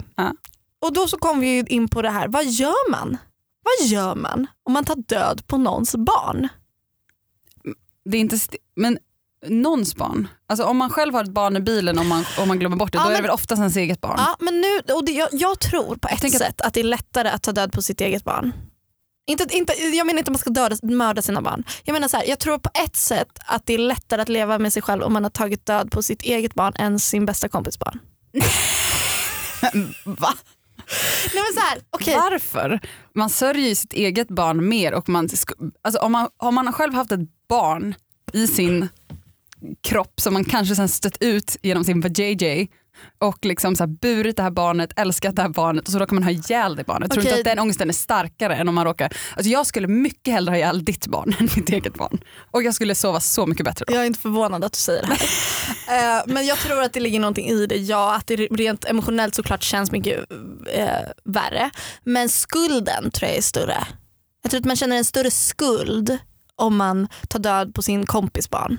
[0.82, 3.16] Och då så kom vi in på det här, vad gör man?
[3.62, 6.48] Vad gör man om man tar död på någons barn?
[8.04, 8.38] Det är inte
[8.76, 8.98] men
[9.48, 10.28] någons barn.
[10.46, 12.92] Alltså om man själv har ett barn i bilen och man, om man glömmer bort
[12.92, 14.14] det, Ja, då är det men- väl oftast ens eget barn.
[14.18, 16.80] Ja, men nu, och det, jag, jag tror på ett tänker att- sätt att det
[16.80, 18.52] är lättare att ta död på sitt eget barn.
[19.26, 21.64] Inte, inte, jag menar inte att man ska döda, mörda sina barn.
[21.84, 24.58] Jag menar så här, jag tror på ett sätt att det är lättare att leva
[24.58, 27.48] med sig själv om man har tagit död på sitt eget barn än sin bästa
[27.48, 27.98] kompis barn.
[30.04, 30.34] Va?
[31.34, 32.14] Nej men så här, okay.
[32.14, 32.80] Varför?
[33.14, 34.94] Man sörjer ju sitt eget barn mer.
[34.94, 35.28] Och man,
[35.82, 37.94] alltså om, man, om man har själv haft ett barn
[38.32, 38.88] i sin
[39.82, 42.68] kropp som man kanske sen stött ut genom sin vajayjay
[43.18, 46.14] och liksom så här burit det här barnet, älskat det här barnet och så råkar
[46.14, 47.10] man ha ihjäl det barnet.
[47.10, 49.16] Tror du inte att den ångesten är starkare än om man råkar...
[49.36, 52.24] Alltså jag skulle mycket hellre ha ihjäl ditt barn än mitt eget barn.
[52.50, 53.94] Och jag skulle sova så mycket bättre då.
[53.94, 55.18] Jag är inte förvånad att du säger det här.
[55.88, 57.76] Eh, men jag tror att det ligger någonting i det.
[57.76, 60.18] Ja, att det rent emotionellt såklart känns mycket
[60.74, 60.86] eh,
[61.24, 61.70] värre.
[62.04, 63.86] Men skulden tror jag är större.
[64.42, 66.18] Jag tror att man känner en större skuld
[66.56, 68.78] om man tar död på sin kompis barn.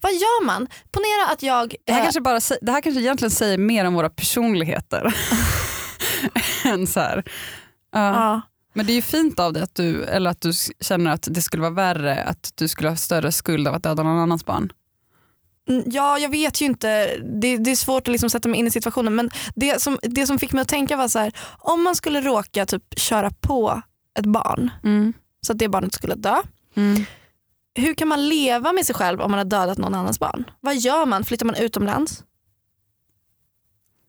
[0.00, 0.68] Vad gör man?
[0.90, 1.74] Ponera att jag...
[1.84, 5.14] Det här, eh, kanske bara, det här kanske egentligen säger mer om våra personligheter.
[6.64, 7.24] än så här.
[7.92, 8.14] Ja.
[8.14, 8.40] ja.
[8.74, 11.42] Men det är ju fint av dig att du, eller att du känner att det
[11.42, 14.72] skulle vara värre, att du skulle ha större skuld av att döda någon annans barn.
[15.68, 17.16] Mm, Ja, jag vet ju inte.
[17.16, 19.14] Det, det är svårt att liksom sätta mig in i situationen.
[19.14, 22.20] Men det som, det som fick mig att tänka var så här, om man skulle
[22.20, 23.82] råka typ köra på
[24.18, 24.70] ett barn
[25.46, 26.42] så att det barnet skulle dö.
[27.74, 30.50] Hur kan man leva med sig själv om man har dödat någon annans barn?
[30.60, 31.24] Vad gör man?
[31.24, 32.24] Flyttar man utomlands?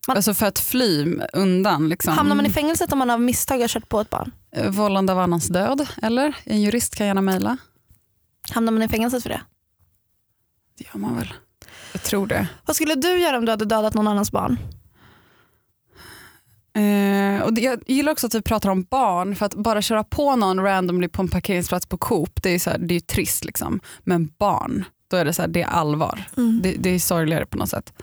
[0.07, 1.89] Man- Alltså för att fly undan.
[1.89, 2.13] Liksom.
[2.13, 4.31] Hamnar man i fängelset om man av misstag har kört på ett barn?
[4.55, 6.35] Eh, Vållande av annans död, eller?
[6.43, 7.57] En jurist kan gärna mejla.
[8.51, 9.41] Hamnar man i fängelset för det?
[10.77, 11.33] Det gör man väl.
[11.91, 12.47] Jag tror det.
[12.65, 14.57] Vad skulle du göra om du hade dödat någon annans barn?
[16.75, 20.03] Eh, och det, jag gillar också att vi pratar om barn, för att bara köra
[20.03, 22.99] på någon randomly på en parkeringsplats på Coop, det är, så här, det är ju
[22.99, 23.45] trist.
[23.45, 23.79] Liksom.
[24.03, 26.23] Men barn, då är det, så här, det är allvar.
[26.61, 27.93] Det, det är sorgligare på något sätt.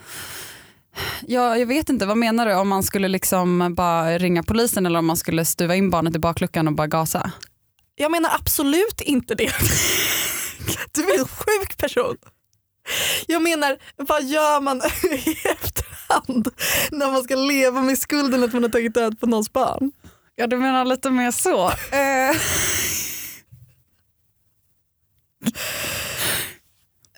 [1.26, 2.54] Ja, jag vet inte, vad menar du?
[2.54, 6.18] Om man skulle liksom bara ringa polisen eller om man skulle stuva in barnet i
[6.18, 7.30] bakluckan och bara gasa?
[7.94, 9.52] Jag menar absolut inte det.
[10.92, 12.16] Du är en sjuk person.
[13.26, 14.76] Jag menar, vad gör man
[15.12, 16.48] i efterhand
[16.90, 19.92] när man ska leva med skulden att man har tagit död på någons barn?
[20.36, 21.68] Ja, du menar lite mer så.
[21.70, 22.36] Eh,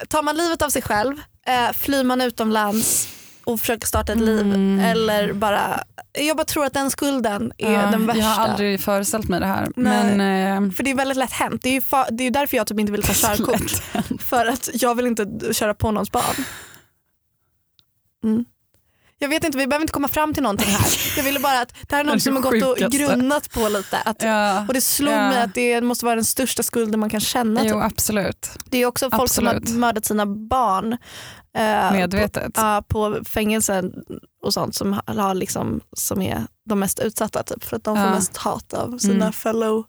[0.08, 3.08] Tar man livet av sig själv, eh, flyr man utomlands
[3.44, 7.80] och försöker starta ett liv eller bara, jag bara tror att den skulden är ja,
[7.90, 8.20] den värsta.
[8.22, 9.68] Jag har aldrig föreställt mig det här.
[9.76, 10.16] Nej.
[10.16, 11.62] Men, eh, För det är väldigt lätt hänt.
[11.62, 11.80] Det är ju
[12.10, 13.82] det är därför jag typ inte vill ta körkort.
[14.36, 16.44] För att jag vill inte köra på någons barn.
[18.24, 18.44] Mm.
[19.18, 20.92] Jag vet inte, vi behöver inte komma fram till någonting här.
[21.16, 23.68] Jag ville bara att det här är något Det som har gått och grunnat på
[23.68, 23.98] lite.
[23.98, 25.28] Att, ja, och det slog Ja.
[25.28, 27.60] mig att det måste vara den största skulden man kan känna.
[27.64, 27.82] jo, Typ.
[27.92, 28.50] absolut.
[28.64, 29.68] Det är också folk som absolut.
[29.70, 30.92] har mördat sina barn
[31.56, 32.54] eh, Medvetet.
[32.54, 33.92] På, ja, på fängelsen
[34.42, 38.04] och sånt som, har- liksom, som är de mest utsatta typ, för att de får
[38.06, 38.10] Ja.
[38.14, 39.32] mest hat av sina Mm.
[39.32, 39.84] fellow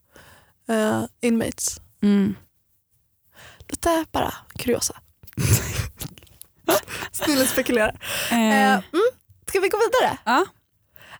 [0.69, 1.81] eh, inmates.
[2.03, 2.35] Mm.
[3.73, 4.93] Lite bara kuriosa.
[7.11, 7.99] Snillen spekulerar.
[8.31, 8.83] Eh, Eh, mm.
[9.47, 10.17] Ska vi gå vidare?
[10.25, 10.45] ja.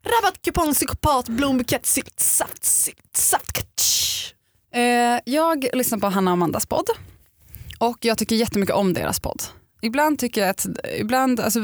[0.03, 3.51] Rabattkupong, psykopat, blombukett, sylt, saft, sylt, saft.
[3.53, 4.33] katsch.
[4.73, 6.85] Eh, jag lyssnar på Hanna och Amandas podd
[7.79, 9.43] och jag tycker jättemycket om deras podd.
[9.81, 10.65] Ibland tycker jag att
[10.99, 11.59] ibland, alltså,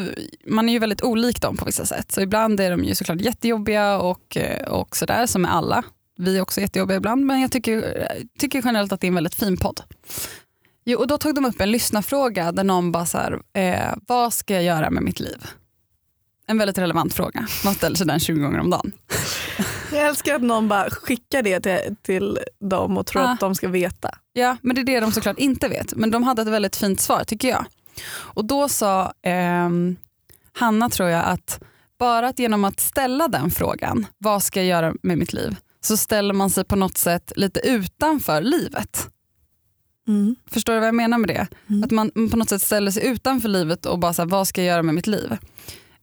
[0.45, 2.11] man är ju väldigt olik dem på vissa sätt.
[2.11, 5.83] Så ibland är de ju såklart jättejobbiga och, eh, och sådär som är alla.
[6.17, 8.07] Vi är också jättejobbiga ibland men jag tycker,
[8.39, 9.81] tycker generellt att det är en väldigt fin podd.
[10.89, 14.33] Jo, och då tog de upp en lyssnarfråga där någon bara så här, eh, vad
[14.33, 15.45] ska jag göra med mitt liv?
[16.47, 17.47] En väldigt relevant fråga.
[17.65, 18.91] Man ställer sig den 20 gånger om dagen.
[19.91, 23.25] Jag älskar att någon bara skickar det till, till dem och tror Ah.
[23.29, 24.09] att de ska veta.
[24.33, 25.95] Ja, men det är det de såklart inte vet.
[25.95, 27.65] Men de hade ett väldigt fint svar tycker jag.
[28.11, 29.95] Och då sa ehm,
[30.53, 31.59] Hanna tror jag att
[31.99, 35.55] bara att genom att ställa den frågan, vad ska jag göra med mitt liv?
[35.81, 39.09] Så ställer man sig på något sätt lite utanför livet.
[40.09, 40.35] Mm.
[40.47, 41.47] Förstår du vad jag menar med det?
[41.69, 41.83] Mm.
[41.83, 44.61] Att man på något sätt ställer sig utanför livet och bara så här, vad ska
[44.61, 45.31] jag göra med mitt liv?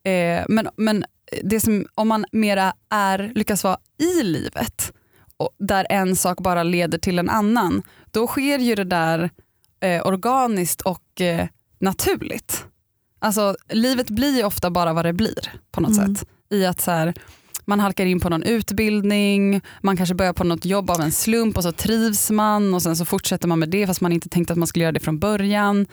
[0.03, 1.05] Eh, men, men
[1.42, 4.92] det som, om man mera är, lyckas vara i livet,
[5.37, 9.31] och där en sak bara leder till en annan, då sker ju det där
[9.81, 11.47] eh, organiskt och eh,
[11.79, 12.64] naturligt.
[13.19, 16.16] Alltså livet blir ju ofta bara vad det blir på något Mm.
[16.16, 16.29] sätt.
[16.51, 17.14] I att så här,
[17.67, 21.57] man halkar in på någon utbildning, man kanske börjar på något jobb av en slump
[21.57, 24.53] och så trivs man och sen så fortsätter man med det fast man inte tänkte
[24.53, 25.87] att man skulle göra det från början.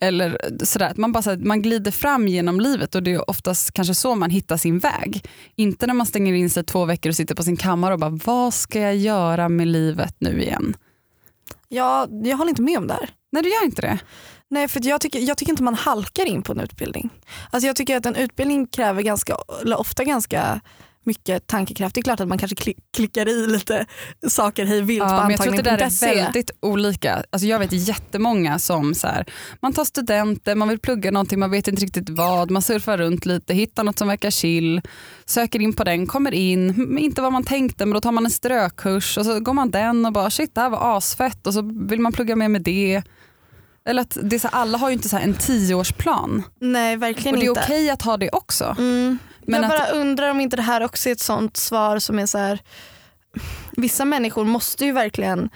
[0.00, 3.72] Eller sådär, att man, bara, här, man glider fram genom livet och det är oftast
[3.72, 5.24] kanske så man hittar sin väg.
[5.56, 8.20] Inte när man stänger in sig två veckor och sitter på sin kammare och bara
[8.24, 10.76] vad ska jag göra med livet nu igen?
[11.68, 13.10] Ja, jag håller inte med om det här.
[13.32, 13.98] Nej du gör inte det.
[14.48, 17.10] Nej, för jag, tycker, jag tycker inte man halkar in på en utbildning.
[17.50, 19.36] Alltså jag tycker att en utbildning kräver ganska,
[19.76, 20.60] ofta ganska
[21.06, 21.94] mycket tankekraft.
[21.94, 23.86] Det är klart att man kanske kli- klickar i lite
[24.28, 26.22] saker hej vilt på Ja, men jag tror att det där är antagning.se.
[26.22, 27.24] väldigt olika.
[27.30, 29.24] Alltså jag vet jättemånga som så här,
[29.62, 33.26] man tar studenter, man vill plugga någonting, man vet inte riktigt vad, man surfar runt
[33.26, 34.80] lite, hittar något som verkar chill,
[35.26, 38.30] söker in på den, kommer in, inte vad man tänkte men då tar man en
[38.30, 41.62] strökurs och så går man den och bara shit det här var asfett och så
[41.88, 43.02] vill man plugga mer med det.
[43.88, 47.40] Eller att det så här, alla har ju inte så en tioårsplan Nej, verkligen och
[47.40, 47.60] det är inte.
[47.64, 48.76] okej att ha det också.
[48.78, 49.18] Mm.
[49.46, 52.18] Men jag att- bara undrar om inte det här också är ett sånt svar som
[52.18, 52.60] är så här.
[53.72, 55.50] Vissa människor måste ju verkligen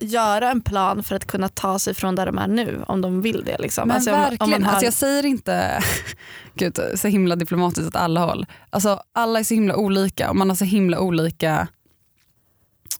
[0.00, 3.22] göra en plan för att kunna ta sig från där de är nu om de
[3.22, 3.58] vill det.
[3.58, 3.88] Liksom.
[3.88, 5.82] Men Alltså, om- verkligen, om man har, alltså jag säger inte
[6.54, 8.46] gud, så himla diplomatiskt åt alla håll.
[8.70, 11.68] Alltså, alla är så himla olika och man har så himla olika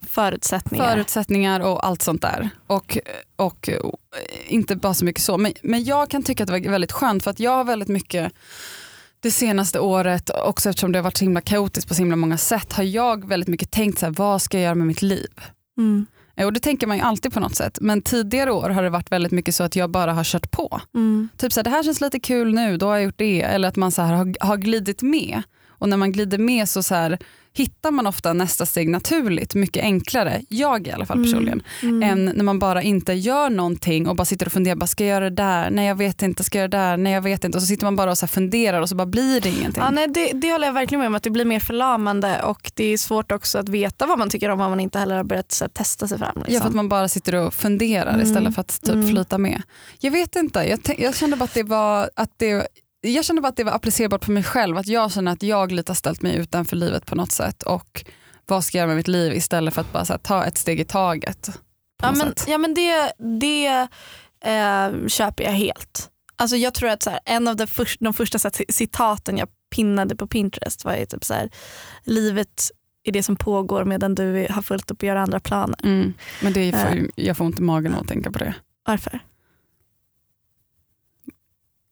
[0.09, 0.91] förutsättningar.
[0.93, 2.51] förutsättningar och allt sånt där.
[2.67, 2.99] Och,
[3.37, 3.81] och eh,
[4.47, 5.39] inte bara så mycket så.
[5.39, 7.89] Men, men jag kan tycka att det var väldigt skönt för att jag har väldigt
[7.89, 8.33] mycket
[9.25, 12.39] det senaste året, också eftersom det har varit så himla kaotiskt på så himla många
[12.39, 15.29] sätt, har jag väldigt mycket tänkt så här, vad ska jag göra med mitt liv?
[15.79, 16.07] mm.
[16.37, 17.79] Eh, Och det tänker man ju alltid på något sätt.
[17.81, 20.81] Men tidigare år har det varit väldigt mycket så att jag bara har kört på.
[20.95, 21.29] Mm.
[21.37, 23.43] Typ så här, det här känns lite kul nu, då har jag gjort det.
[23.43, 25.43] Eller att man så här har, har glidit med.
[25.69, 27.19] Och när man glider med så, så här,
[27.57, 30.43] hittar man ofta nästa steg naturligt, mycket enklare.
[30.49, 31.63] Jag i alla fall personligen.
[31.83, 32.03] Mm.
[32.03, 35.11] Än när man bara inte gör någonting och bara sitter och funderar, bara, ska jag
[35.11, 35.71] göra det där?
[35.71, 36.97] Nej jag vet inte, ska jag göra det där?
[36.97, 37.59] Nej jag vet inte.
[37.59, 39.83] Och så sitter man bara och så funderar och så bara blir det ingenting.
[39.83, 42.71] Ja, nej, det, det håller jag verkligen med om, att det blir mer förlamande och
[42.75, 45.25] det är svårt också att veta vad man tycker om om man inte heller har
[45.25, 46.33] börjat här, testa sig fram.
[46.35, 46.61] Ja, Liksom.
[46.61, 48.27] för att man bara sitter och funderar Mm.
[48.27, 49.09] istället för att typ Mm.
[49.09, 49.63] flyta med.
[50.01, 52.67] Jag vet inte, jag, jag kände bara att det var att det
[53.05, 55.73] jag kände bara att det var applicerbart på mig själv, att jag känner att jag
[55.73, 58.05] lite har ställt mig utanför livet på något sätt och
[58.47, 60.81] vad ska jag göra med mitt liv istället för att bara här, ta ett steg
[60.81, 61.51] i taget.
[62.03, 62.45] Ja men, sätt.
[62.49, 63.67] ja, men det, det
[64.45, 66.11] eh, köper jag helt.
[66.37, 69.49] Alltså jag tror att så här, en av de, först, de första här, citaten jag
[69.75, 71.51] pinnade på Pinterest var ju typ så här,
[72.05, 72.71] livet
[73.05, 75.79] är det som pågår medan du har fullt upp att göra andra planer.
[75.85, 76.13] Mm.
[76.43, 78.55] Men det får, ju- jag får ont i magen av att tänka på det.
[78.87, 79.21] Varför?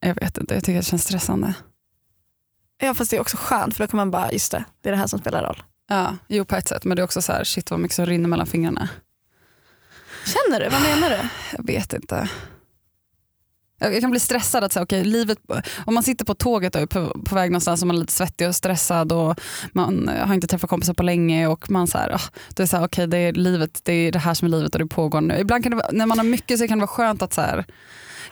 [0.05, 1.55] Jag vet inte, jag tycker det känns stressande.
[2.79, 4.93] Ja fast det är också skönt för då kan man bara, just det, det är
[4.93, 5.63] det här som spelar roll.
[5.89, 8.07] Ja, jo på ett sätt, men det är också så här, shit vad mycket som
[8.07, 8.89] rinner mellan fingrarna.
[10.27, 10.69] Känner du?
[10.69, 11.29] Vad menar du?
[11.57, 12.29] Jag vet inte.
[13.83, 15.39] Jag kan bli stressad att säga, okay, livet,
[15.87, 18.13] om man sitter på tåget och är på, på väg någonstans och man är lite
[18.13, 19.41] svettig och stressad och
[19.73, 22.21] man har inte träffat kompisar på länge och man så här, ah,
[22.55, 24.75] det är så här, okay, det är livet, det är det här som är livet
[24.75, 25.39] och det pågår nu.
[25.39, 27.65] Ibland kan det när man har mycket så kan det vara skönt att så här,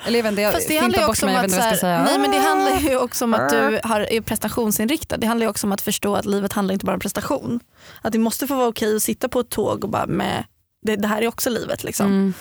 [0.07, 2.05] eller jag vet inte, jag Fast det handlar också mig, om att, här, säga.
[2.05, 5.17] nej, men det handlar ju också om att du har, är prestationsinriktad.
[5.17, 7.61] Det handlar ju också om att förstå att livet handlar inte bara om prestation.
[8.03, 10.45] Att det måste få vara okej att sitta på ett tåg och bara med,
[10.87, 11.85] det, det här är också livet.
[11.85, 12.07] Liksom.
[12.07, 12.35] Mm.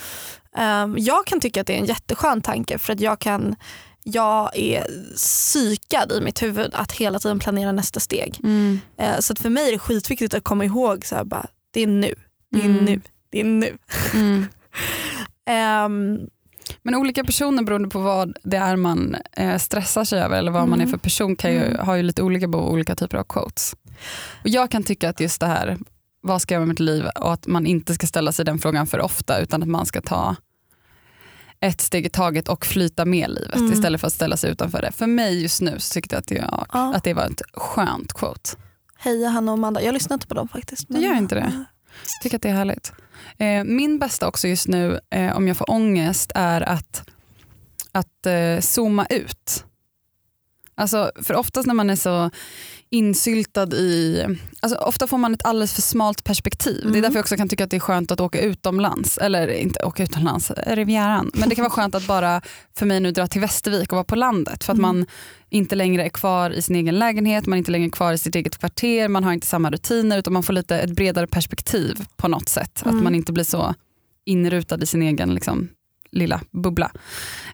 [0.57, 3.55] Um, jag kan tycka att det är en jätteskön tanke för att jag kan
[4.03, 4.83] jag är
[5.15, 8.39] psykad i mitt huvud att hela tiden planera nästa steg.
[8.43, 8.79] Mm.
[8.97, 11.81] Eh, så att för mig är det skitviktigt att komma ihåg så här, bara, det
[11.81, 12.13] är nu,
[12.51, 12.85] det är Mm.
[12.85, 13.77] nu, det är nu.
[14.13, 14.45] Mm.
[15.49, 16.19] Ehm,
[16.83, 20.67] Men olika personer beroende på vad det är man eh, stressar sig över eller vad
[20.67, 20.91] man är Mm.
[20.91, 21.85] för person kan ju, Mm.
[21.85, 23.73] har ju lite olika behov olika typer av quotes.
[24.43, 25.77] Och jag kan tycka att just det här,
[26.21, 28.87] vad ska jag med mitt liv och att man inte ska ställa sig den frågan
[28.87, 30.35] för ofta utan att man ska ta
[31.59, 33.73] ett steg i taget och flyta med livet Mm.
[33.73, 34.91] istället för att ställa sig utanför det.
[34.91, 36.93] För mig just nu så tyckte jag att, jag, Ja.
[36.95, 38.49] att det var ett skönt quote.
[38.97, 39.81] Heja Hanna och Amanda.
[39.81, 40.85] Jag lyssnar inte på dem faktiskt.
[40.89, 41.65] Du gör inte det?
[42.23, 42.91] tycker att det är härligt.
[43.37, 47.09] Eh, min bästa också just nu, eh, om jag får ångest, är att,
[47.91, 49.65] att eh, zooma ut.
[50.79, 52.31] Alltså, för oftast när man är så
[52.89, 54.25] insyltad i...
[54.59, 56.91] Alltså ofta får man ett alldeles för smalt perspektiv.
[56.91, 59.17] Det är därför jag också kan tycka att det är skönt att åka utomlands.
[59.17, 61.31] Eller inte åka utomlands, Rivieran.
[61.33, 62.41] Men det kan vara skönt att bara
[62.77, 64.63] för mig nu dra till Västervik och vara på landet.
[64.63, 65.05] För att man
[65.49, 68.35] inte längre är kvar i sin egen lägenhet, man är inte längre kvar i sitt
[68.35, 72.27] eget kvarter, man har inte samma rutiner utan man får lite ett bredare perspektiv på
[72.27, 72.81] något sätt.
[72.85, 73.75] Att man inte blir så
[74.25, 75.69] inrutad i sin egen liksom,
[76.11, 76.91] lilla bubbla.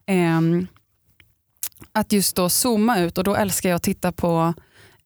[0.06, 0.68] Ehm,
[1.92, 4.54] att just då zooma ut och då älskar jag att titta på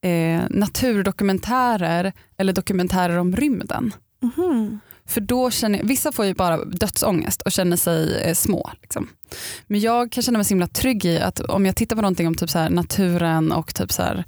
[0.02, 3.94] eh, naturdokumentärer eller dokumentärer om rymden.
[4.22, 4.80] Mhm.
[5.06, 8.72] För då känner jag, vissa får ju bara dödsångest och känner sig eh, små.
[8.82, 9.08] Liksom.
[9.68, 12.28] Men jag kan känna mig så himla trygg i att om jag tittar på någonting
[12.28, 14.24] om typ så här, naturen och typ så här,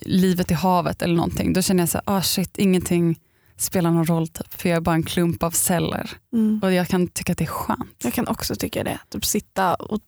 [0.00, 3.18] livet i havet eller någonting, då känner jag så här, ah shit, ingenting
[3.58, 6.10] spelar någon roll typ, för jag är bara en klump av celler.
[6.32, 6.60] Mm.
[6.62, 7.96] Och jag kan tycka att det är skönt.
[8.04, 8.98] Jag kan också tycka det.
[9.08, 10.00] Typ sitta, och,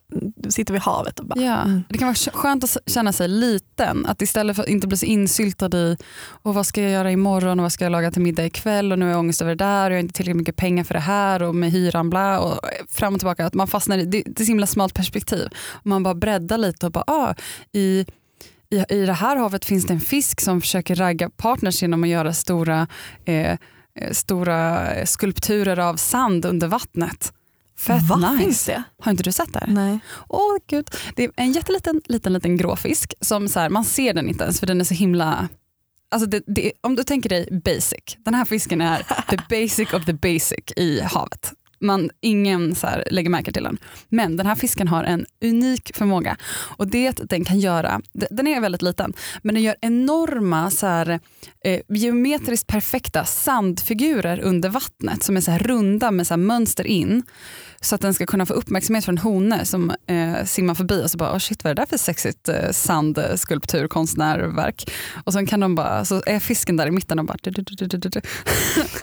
[0.49, 1.41] sitta vid havet och bara...
[1.41, 1.83] Ja, Mm.
[1.89, 4.07] Det kan vara skönt att känna sig liten.
[4.07, 5.97] Att istället för att inte bli så insyltad i
[6.43, 8.99] och vad ska jag göra imorgon och vad ska jag laga till middag ikväll och
[8.99, 10.95] nu har jag ångest över det där och jag har inte tillräckligt mycket pengar för
[10.95, 13.47] det här och med hyran bla och fram och tillbaka.
[13.47, 15.49] Att man fastnar i det, det är så himla smalt perspektiv.
[15.71, 17.35] Och man bara breddar lite och bara ah,
[17.73, 18.07] i
[18.71, 22.09] i, I det här havet finns det en fisk som försöker ragga partners genom att
[22.09, 22.87] göra stora,
[23.25, 23.57] eh, eh,
[24.13, 27.33] stora skulpturer av sand under vattnet.
[27.79, 28.17] Fett Va?
[28.17, 28.45] nice.
[28.45, 28.83] Finns det?
[29.01, 29.65] Har inte du sett det?
[29.69, 29.99] Nej.
[30.29, 30.91] Åh gud.
[31.17, 34.61] Det är en jätteliten liten, liten gråfisk som så här, man ser den inte ens
[34.61, 35.49] för den är så himla
[36.13, 40.05] Alltså det, det, om du tänker dig basic, den här fisken är the basic of
[40.05, 41.53] the basic i havet.
[41.81, 43.79] Man, ingen så här lägger märke till den.
[44.09, 46.37] Men den här fisken har en unik förmåga
[46.77, 49.12] och det är att den kan göra, den är väldigt liten,
[49.43, 51.21] men den gör enorma så här,
[51.64, 56.87] eh, geometriskt perfekta sandfigurer under vattnet som är så här runda med så här mönster
[56.87, 57.23] in
[57.83, 61.19] så att den ska kunna få uppmärksamhet från honor som eh, simmar förbi och så
[61.19, 64.90] bara oh shit vad är det där för sexigt eh, sandskulpturkonstnärverk.
[65.25, 67.62] Och sen kan de bara, så är fisken där i mitten och bara du, du,
[67.87, 68.21] du,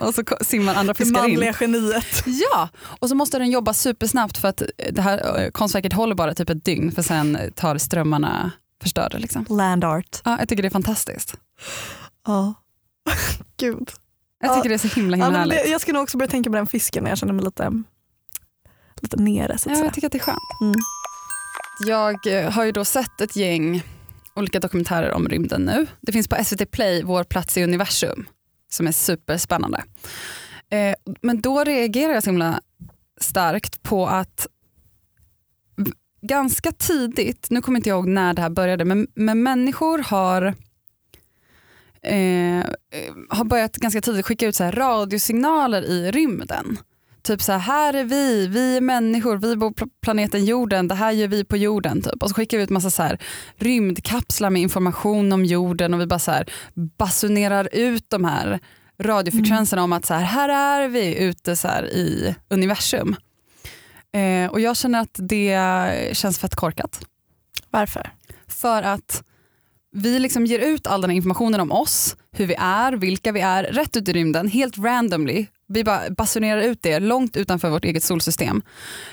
[0.00, 1.30] och så simmar andra Det fiskar in.
[1.34, 2.22] manliga geniet.
[2.26, 4.62] Ja, och så måste den jobba supersnabbt för att
[4.92, 8.50] det här eh, konstverket håller bara typ ett dygn för sen tar strömmarna
[8.82, 9.18] förstör det.
[9.18, 9.46] Liksom.
[9.48, 10.20] Land art.
[10.24, 11.34] Ja, jag tycker det är fantastiskt.
[12.26, 12.54] Ja.
[13.56, 13.90] Gud.
[14.40, 14.54] Jag Ja.
[14.56, 15.70] tycker det är så himla Ja, himla det, härligt.
[15.72, 17.70] jag ska nog också börja tänka på den fisken när jag känner mig lite,
[19.02, 19.58] lite nere.
[19.58, 20.38] Så att Ja, jag tycker att det är skönt.
[20.62, 20.74] Mm.
[21.86, 23.82] Jag eh, har ju då sett ett gäng
[24.34, 25.86] olika dokumentärer om rymden nu.
[26.00, 28.28] Det finns på SVT Play, Vår plats i universum,
[28.70, 29.84] som är superspännande.
[30.70, 32.60] Eh, men då reagerar jag så himla
[33.20, 34.46] starkt på att
[36.22, 40.54] ganska tidigt, nu kommer inte jag ihåg när det här började, men, men människor har
[42.02, 42.64] eh, eh,
[43.28, 46.78] har börjat ganska tidigt skicka ut så här radiosignaler i rymden.
[47.28, 50.94] Typ så här, här är vi, vi är människor, vi bor på planeten jorden, det
[50.94, 52.02] här gör vi på jorden.
[52.02, 52.22] Typ.
[52.22, 53.18] Och så skickar vi ut massa så här
[53.56, 56.50] rymdkapslar med information om jorden och vi bara så här
[56.98, 58.60] basunerar ut de här
[59.02, 63.16] radiofrekvenserna om att så här, här är vi ute så här i universum.
[64.12, 65.58] Eh, och jag känner att det
[66.12, 67.06] känns fett korkat.
[67.70, 68.10] Varför?
[68.46, 69.22] För att
[69.92, 73.40] vi liksom ger ut all den här informationen om oss, hur vi är, vilka vi
[73.40, 75.46] är, rätt ut i rymden, helt randomly.
[75.68, 78.62] Vi bara basunerar ut det långt utanför vårt eget solsystem.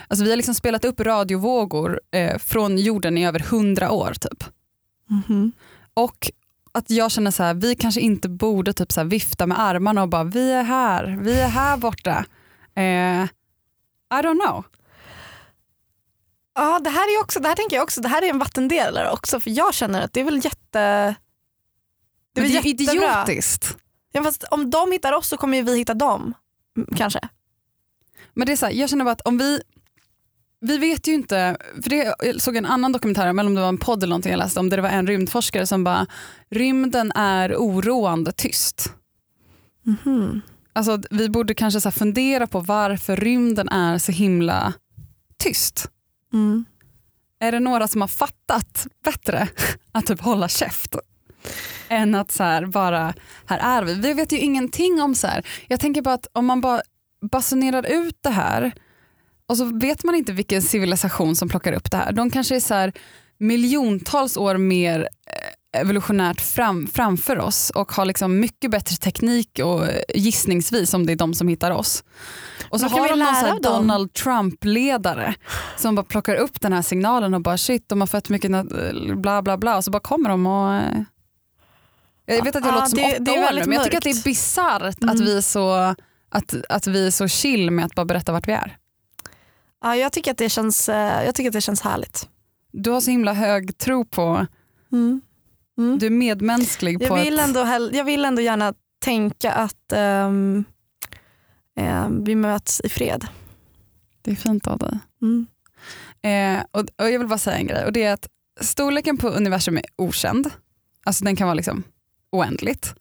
[0.08, 4.14] Alltså vi har liksom spelat upp radiovågor eh, från jorden i över hundra år.
[4.14, 4.44] typ.
[5.10, 5.52] Mhm.
[5.94, 6.32] Och
[6.72, 10.10] att jag känner så här, vi kanske inte borde typ så vifta med armarna och
[10.10, 12.26] bara vi är här, vi är här borta.
[12.76, 13.24] Eh,
[14.14, 14.64] I don't know.
[16.56, 19.12] Ja, det här, är också, det här tänker jag också, det här är en vattendelare
[19.12, 21.16] också för jag känner att det är väl jätte...
[22.34, 23.24] Det är, Men det är jättebra.
[23.26, 23.78] idiotiskt.
[24.12, 26.34] Ja, fast om de hittar oss så kommer vi hitta dem.
[26.78, 27.20] Mm, Kanske.
[28.34, 29.62] Men det är så här, jag känner bara att om vi
[30.62, 33.70] vi vet ju inte, för det, jag såg en annan dokumentär, eller om det var
[33.70, 36.08] en podd eller någonting jag läste om, där det var en rymdforskare som bara,
[36.50, 38.94] rymden är oroande tyst.
[39.84, 40.42] Mhm.
[40.74, 44.74] Alltså att vi borde kanske så fundera på varför rymden är så himla
[45.38, 45.90] tyst.
[46.34, 46.66] Mm.
[47.40, 49.48] Är det några som har fattat bättre
[49.92, 50.96] att typ hålla käft?
[51.90, 53.14] Än att så här bara,
[53.46, 53.94] här är vi.
[53.94, 55.48] Vi vet ju ingenting om så här.
[55.68, 56.82] Jag tänker bara att om man bara
[57.32, 58.74] basunerar ut det här
[59.48, 62.12] och så vet man inte vilken civilisation som plockar upp det här.
[62.12, 62.94] De kanske är så här
[63.38, 69.84] miljontals år mer eh, evolutionärt fram, framför oss och har liksom mycket bättre teknik och
[70.16, 72.04] gissningsvis om det är de som hittar oss.
[72.70, 73.62] Och så har de någon?
[73.62, 75.36] Donald Trump-ledare
[75.78, 78.52] som bara plockar upp den här signalen och bara shit de har fett mycket
[79.18, 81.02] bla bla bla och så bara kommer de och eh,
[82.26, 84.04] Jag vet att jag Ja, låter som det- åtta det år men jag tycker att
[84.04, 84.26] det är mörkt.
[84.26, 84.32] Mm.
[84.32, 85.70] bisarrt att, vi är så,
[86.30, 88.78] att, att vi är så chill med att bara berätta vart vi är.
[89.82, 92.30] Ja, jag, tycker att det känns, eh, jag tycker att det känns härligt.
[92.72, 94.48] Du har så himla hög tro på,
[94.92, 95.22] Mm.
[95.78, 96.00] Mm.
[96.00, 97.46] du är medmänsklig Jag, på vill ett...
[97.48, 100.64] ändå, jag vill ändå gärna tänka att ehm,
[101.78, 103.28] ehm, vi möts i fred.
[104.22, 105.00] Det är fint av dig.
[105.22, 105.48] Mm.
[106.22, 108.28] Eh, och, och jag vill bara säga en grej och det är att
[108.62, 110.50] storleken på universum är okänd.
[111.06, 111.84] Alltså den kan vara liksom
[112.36, 112.96] oändligt.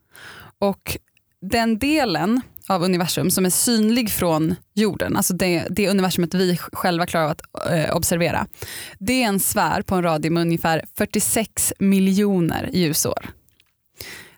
[0.59, 0.99] Och
[1.41, 7.07] den delen av universum som är synlig från jorden, alltså det, det universumet vi själva
[7.07, 8.47] klarar av att eh, observera,
[8.99, 13.31] det är en sfär på en radie med ungefär 46 miljoner ljusår.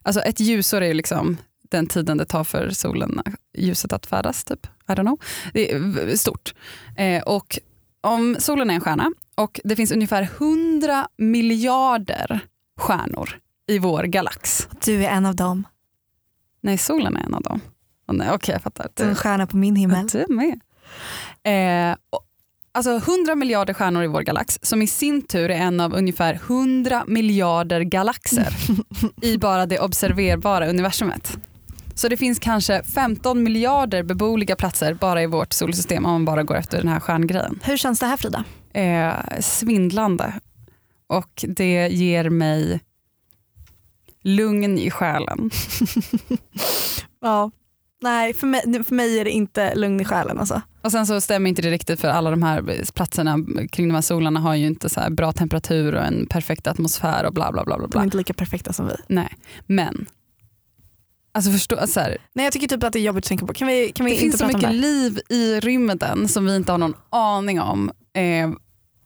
[0.03, 1.37] Alltså ett ljusår är ju liksom
[1.71, 3.23] den tiden det tar för solen,
[3.59, 4.45] ljuset att färdas.
[4.45, 4.67] Typ.
[4.89, 5.21] I don't know.
[5.53, 6.55] Det är stort.
[6.97, 7.59] Eh, och
[8.01, 12.41] om solen är en stjärna och det finns ungefär 100 miljarder
[12.81, 13.39] stjärnor
[13.69, 14.69] i vår galax.
[14.85, 15.67] Du är en av dem.
[16.61, 17.61] Nej, solen är en av dem.
[18.09, 18.89] Oh, nej, Okej, jag fattar.
[18.95, 20.07] Du är en stjärna på min himmel.
[20.07, 20.61] Du med.
[21.43, 22.27] Eh, och-
[22.73, 26.35] alltså 100 miljarder stjärnor i vår galax som i sin tur är en av ungefär
[26.35, 28.55] 100 miljarder galaxer
[29.23, 31.39] i bara det observerbara universumet.
[31.95, 36.43] Så det finns kanske 15 miljarder beboeliga platser bara i vårt solsystem om man bara
[36.43, 37.61] går efter den här stjärngrejen.
[37.63, 38.45] Hur känns det här Frida?
[38.73, 40.33] Eh, svindlande
[41.07, 42.81] och det ger mig
[44.27, 45.51] lugn i själen.
[47.21, 47.51] Ja.
[48.03, 50.39] Nej, för mig, för mig är det inte lugn i själen.
[50.39, 50.63] Alltså.
[50.83, 53.39] Och sen så stämmer inte det riktigt för alla de här platserna
[53.73, 57.35] kring de här solarna har ju inte så bra temperatur och en perfekt atmosfär och
[57.35, 57.79] bla bla bla.
[57.79, 58.95] bla, De är inte lika perfekta som vi.
[59.09, 59.33] Nej,
[59.67, 60.07] men
[61.35, 63.55] alltså förstå, så här, Nej, jag tycker typ att det är jobbigt att tänka på.
[63.55, 66.79] Kan vi, kan vi det finns så mycket liv i rymden som vi inte har
[66.79, 67.91] någon aning om.
[68.15, 68.51] Eh,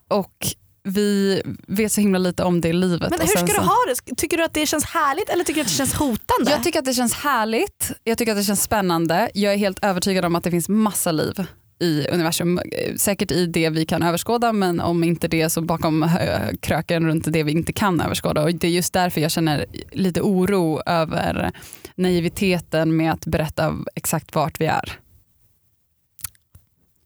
[0.08, 0.46] och
[0.82, 3.10] vi vet så himla lite om det livet.
[3.10, 3.76] Men hur ska du så- ha
[4.06, 4.16] det?
[4.16, 6.50] Tycker du att det känns härligt eller tycker du att det känns hotande?
[6.50, 9.30] Jag tycker att det känns härligt, jag tycker att det känns spännande.
[9.34, 11.46] Jag är helt övertygad om att det finns massa liv
[11.82, 12.60] i universum.
[12.96, 16.08] Säkert i det vi kan överskåda men om inte det så bakom
[16.60, 18.42] kröken runt det vi inte kan överskåda.
[18.42, 21.52] Och det är just därför jag känner lite oro över
[21.94, 24.98] naiviteten med att berätta exakt vart vi är.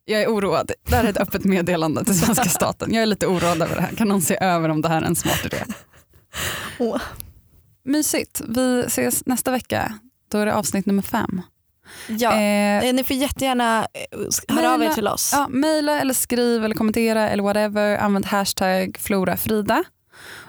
[0.05, 0.71] Jag är oroad.
[0.89, 2.95] Det här är ett öppet meddelande till svenska staten.
[2.95, 3.97] Jag är lite oroad över det här.
[3.97, 5.65] Kan någon se över om det här är en smart idé?
[6.79, 7.01] Åh.
[7.85, 8.43] Mysigt.
[8.49, 9.99] Vi ses nästa vecka.
[10.31, 11.43] Då är det avsnitt nummer fem.
[12.09, 12.33] Ja.
[12.33, 15.31] Eh, Eh, Ni får jättegärna eh, höra av er Maila- till oss.
[15.33, 17.97] ja, maila eller skriv eller kommentera eller whatever.
[17.99, 19.85] Använd hashtag florafrida.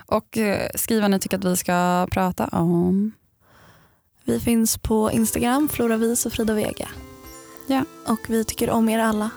[0.06, 3.12] Och eh, skriv vad ni tycker att vi ska prata om.
[4.24, 6.88] Vi finns på Instagram, Flora Vis och Frida Vega.
[7.68, 7.84] Ja.
[8.08, 9.30] Och vi tycker om er alla.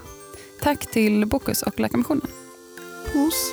[0.60, 2.26] Tack till Bokus och Läkarmissionen.
[3.12, 3.52] Puss.